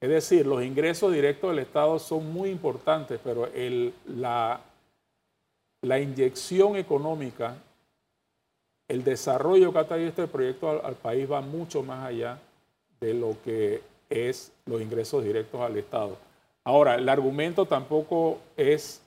Es 0.00 0.08
decir, 0.08 0.46
los 0.46 0.62
ingresos 0.62 1.12
directos 1.12 1.50
del 1.50 1.58
Estado 1.60 1.98
son 1.98 2.32
muy 2.32 2.50
importantes, 2.50 3.20
pero 3.22 3.48
la 4.06 4.60
inyección 5.82 6.76
económica, 6.76 7.56
el 8.86 9.02
desarrollo 9.02 9.72
que 9.72 9.78
ha 9.78 9.88
traído 9.88 10.08
este 10.08 10.28
proyecto 10.28 10.84
al, 10.84 10.94
país 10.94 11.30
va 11.30 11.40
mucho 11.40 11.82
más 11.82 12.06
allá 12.06 12.38
de 13.00 13.12
lo 13.12 13.36
que 13.44 13.82
es 14.08 14.52
los 14.66 14.80
ingresos 14.80 15.24
directos 15.24 15.60
al 15.60 15.76
Estado. 15.76 16.16
Ahora, 16.62 16.94
el 16.94 17.08
argumento 17.08 17.66
tampoco 17.66 18.38
es 18.56 19.02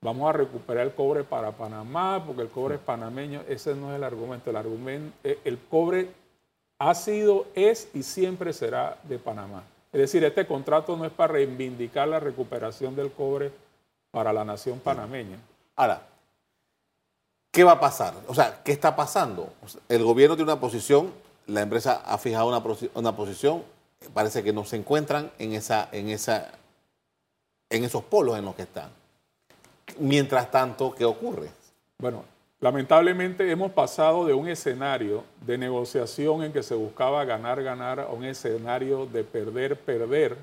vamos 0.00 0.28
a 0.28 0.32
recuperar 0.32 0.86
el 0.86 0.94
cobre 0.94 1.24
para 1.24 1.52
Panamá, 1.52 2.22
porque 2.24 2.42
el 2.42 2.48
cobre 2.48 2.76
es 2.76 2.80
panameño, 2.80 3.42
ese 3.48 3.74
no 3.74 3.90
es 3.90 3.96
el 3.96 4.04
argumento. 4.04 4.50
El 4.50 4.56
argumento, 4.56 5.16
eh, 5.24 5.38
el 5.44 5.58
cobre 5.58 6.10
ha 6.78 6.94
sido, 6.94 7.46
es 7.54 7.88
y 7.94 8.02
siempre 8.02 8.52
será 8.52 8.98
de 9.04 9.18
Panamá. 9.18 9.64
Es 9.92 10.00
decir, 10.00 10.22
este 10.24 10.46
contrato 10.46 10.96
no 10.96 11.04
es 11.04 11.12
para 11.12 11.34
reivindicar 11.34 12.06
la 12.08 12.20
recuperación 12.20 12.94
del 12.94 13.10
cobre 13.10 13.50
para 14.10 14.32
la 14.32 14.44
nación 14.44 14.78
panameña. 14.78 15.38
Ahora, 15.76 16.02
¿qué 17.50 17.64
va 17.64 17.72
a 17.72 17.80
pasar? 17.80 18.14
O 18.28 18.34
sea, 18.34 18.62
¿qué 18.62 18.72
está 18.72 18.94
pasando? 18.94 19.52
El 19.88 20.04
gobierno 20.04 20.36
tiene 20.36 20.52
una 20.52 20.60
posición, 20.60 21.12
la 21.46 21.62
empresa 21.62 22.02
ha 22.04 22.18
fijado 22.18 22.48
una, 22.48 23.16
posición, 23.16 23.64
parece 24.12 24.42
que 24.42 24.52
no 24.52 24.64
se 24.64 24.76
encuentran 24.76 25.32
en, 25.38 25.54
esa, 25.54 25.88
en, 25.92 26.10
esa, 26.10 26.52
en 27.70 27.84
esos 27.84 28.04
polos 28.04 28.38
en 28.38 28.44
los 28.44 28.54
que 28.54 28.62
están. 28.62 28.90
Mientras 29.98 30.50
tanto, 30.50 30.94
¿qué 30.94 31.04
ocurre? 31.04 31.48
Bueno, 31.98 32.24
lamentablemente 32.60 33.50
hemos 33.50 33.72
pasado 33.72 34.26
de 34.26 34.34
un 34.34 34.48
escenario 34.48 35.24
de 35.46 35.58
negociación 35.58 36.42
en 36.42 36.52
que 36.52 36.62
se 36.62 36.74
buscaba 36.74 37.24
ganar, 37.24 37.62
ganar, 37.62 38.00
a 38.00 38.08
un 38.08 38.24
escenario 38.24 39.06
de 39.06 39.24
perder, 39.24 39.78
perder, 39.78 40.36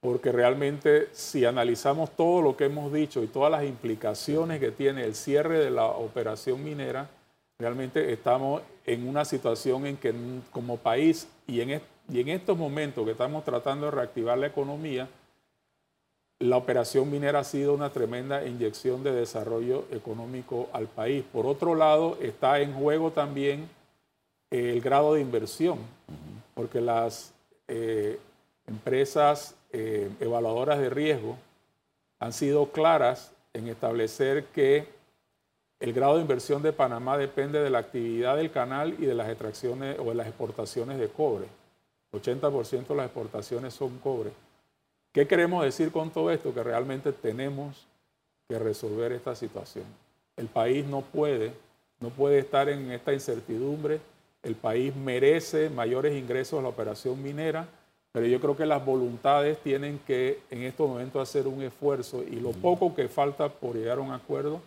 porque 0.00 0.30
realmente 0.30 1.08
si 1.12 1.44
analizamos 1.44 2.10
todo 2.12 2.40
lo 2.40 2.56
que 2.56 2.66
hemos 2.66 2.92
dicho 2.92 3.22
y 3.22 3.26
todas 3.26 3.50
las 3.50 3.64
implicaciones 3.64 4.60
que 4.60 4.70
tiene 4.70 5.04
el 5.04 5.14
cierre 5.14 5.58
de 5.58 5.70
la 5.70 5.86
operación 5.86 6.62
minera, 6.62 7.10
realmente 7.58 8.12
estamos 8.12 8.62
en 8.86 9.08
una 9.08 9.24
situación 9.24 9.86
en 9.86 9.96
que 9.96 10.14
como 10.52 10.76
país 10.76 11.28
y 11.46 11.60
en, 11.60 11.80
estos 12.28 12.56
momentos 12.56 13.04
que 13.04 13.10
estamos 13.10 13.44
tratando 13.44 13.86
de 13.86 13.92
reactivar 13.92 14.38
la 14.38 14.46
economía, 14.46 15.08
la 16.40 16.56
operación 16.56 17.10
minera 17.10 17.40
ha 17.40 17.44
sido 17.44 17.74
una 17.74 17.90
tremenda 17.90 18.46
inyección 18.46 19.02
de 19.02 19.12
desarrollo 19.12 19.84
económico 19.90 20.68
al 20.72 20.86
país. 20.86 21.24
Por 21.32 21.46
otro 21.46 21.74
lado, 21.74 22.16
está 22.20 22.60
en 22.60 22.74
juego 22.74 23.10
también 23.10 23.68
el 24.50 24.80
grado 24.80 25.14
de 25.14 25.20
inversión 25.20 25.78
porque 26.58 26.80
las 26.80 27.32
eh, 27.68 28.18
empresas 28.66 29.54
eh, 29.72 30.10
evaluadoras 30.18 30.80
de 30.80 30.90
riesgo 30.90 31.36
han 32.18 32.32
sido 32.32 32.72
claras 32.72 33.32
en 33.52 33.68
establecer 33.68 34.46
que 34.46 34.88
el 35.78 35.92
grado 35.92 36.16
de 36.16 36.22
inversión 36.22 36.60
de 36.62 36.72
Panamá 36.72 37.16
depende 37.16 37.60
de 37.60 37.70
la 37.70 37.78
actividad 37.78 38.36
del 38.36 38.50
canal 38.50 38.96
y 38.98 39.06
de 39.06 39.14
las 39.14 39.28
extracciones 39.28 40.00
o 40.00 40.06
de 40.06 40.16
las 40.16 40.26
exportaciones 40.26 40.98
de 40.98 41.08
cobre. 41.08 41.46
80% 42.12 42.88
de 42.88 42.94
las 42.96 43.06
exportaciones 43.06 43.74
son 43.74 43.98
cobre. 43.98 44.32
¿Qué 45.18 45.26
queremos 45.26 45.64
decir 45.64 45.90
con 45.90 46.10
todo 46.10 46.30
esto? 46.30 46.54
Que 46.54 46.62
realmente 46.62 47.10
tenemos 47.10 47.88
que 48.48 48.56
resolver 48.56 49.10
esta 49.10 49.34
situación. 49.34 49.84
El 50.36 50.46
país 50.46 50.86
no 50.86 51.00
puede, 51.00 51.50
no 51.98 52.10
puede 52.10 52.38
estar 52.38 52.68
en 52.68 52.92
esta 52.92 53.12
incertidumbre. 53.12 53.98
El 54.44 54.54
país 54.54 54.94
merece 54.94 55.70
mayores 55.70 56.16
ingresos 56.16 56.60
a 56.60 56.62
la 56.62 56.68
operación 56.68 57.20
minera, 57.20 57.66
pero 58.12 58.26
yo 58.26 58.40
creo 58.40 58.56
que 58.56 58.64
las 58.64 58.86
voluntades 58.86 59.58
tienen 59.58 59.98
que 60.06 60.38
en 60.52 60.62
estos 60.62 60.88
momentos 60.88 61.20
hacer 61.20 61.48
un 61.48 61.62
esfuerzo 61.62 62.22
y 62.22 62.36
lo 62.36 62.52
poco 62.52 62.94
que 62.94 63.08
falta 63.08 63.48
por 63.48 63.74
llegar 63.74 63.98
a 63.98 64.02
un 64.02 64.12
acuerdo 64.12 64.60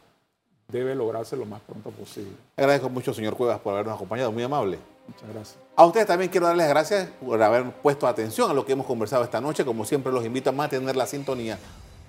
debe 0.71 0.95
lograrse 0.95 1.35
lo 1.35 1.45
más 1.45 1.61
pronto 1.61 1.89
posible. 1.91 2.31
Agradezco 2.57 2.89
mucho, 2.89 3.13
señor 3.13 3.35
Cuevas, 3.35 3.59
por 3.59 3.73
habernos 3.73 3.95
acompañado. 3.95 4.31
Muy 4.31 4.43
amable. 4.43 4.79
Muchas 5.07 5.29
gracias. 5.29 5.57
A 5.75 5.85
ustedes 5.85 6.07
también 6.07 6.29
quiero 6.29 6.47
darles 6.47 6.67
gracias 6.69 7.09
por 7.23 7.41
haber 7.41 7.71
puesto 7.73 8.07
atención 8.07 8.49
a 8.49 8.53
lo 8.53 8.65
que 8.65 8.73
hemos 8.73 8.85
conversado 8.85 9.23
esta 9.23 9.41
noche. 9.41 9.65
Como 9.65 9.85
siempre, 9.85 10.11
los 10.11 10.25
invito 10.25 10.49
a 10.49 10.53
mantener 10.53 10.95
la 10.95 11.05
sintonía 11.05 11.57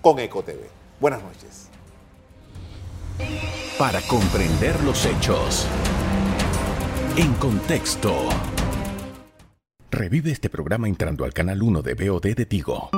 con 0.01 0.19
EcoTV. 0.19 0.61
Buenas 1.01 1.23
noches. 1.23 1.69
Para 3.79 4.01
comprender 4.03 4.83
los 4.85 5.05
hechos. 5.07 5.67
En 7.17 7.33
contexto. 7.35 8.29
Revive 9.91 10.31
este 10.31 10.49
programa 10.49 10.89
entrando 10.89 11.25
al 11.25 11.35
canal 11.35 11.63
1 11.63 11.83
de 11.83 11.95
BOD 11.95 12.35
de 12.35 12.47
Tigo. 12.47 12.91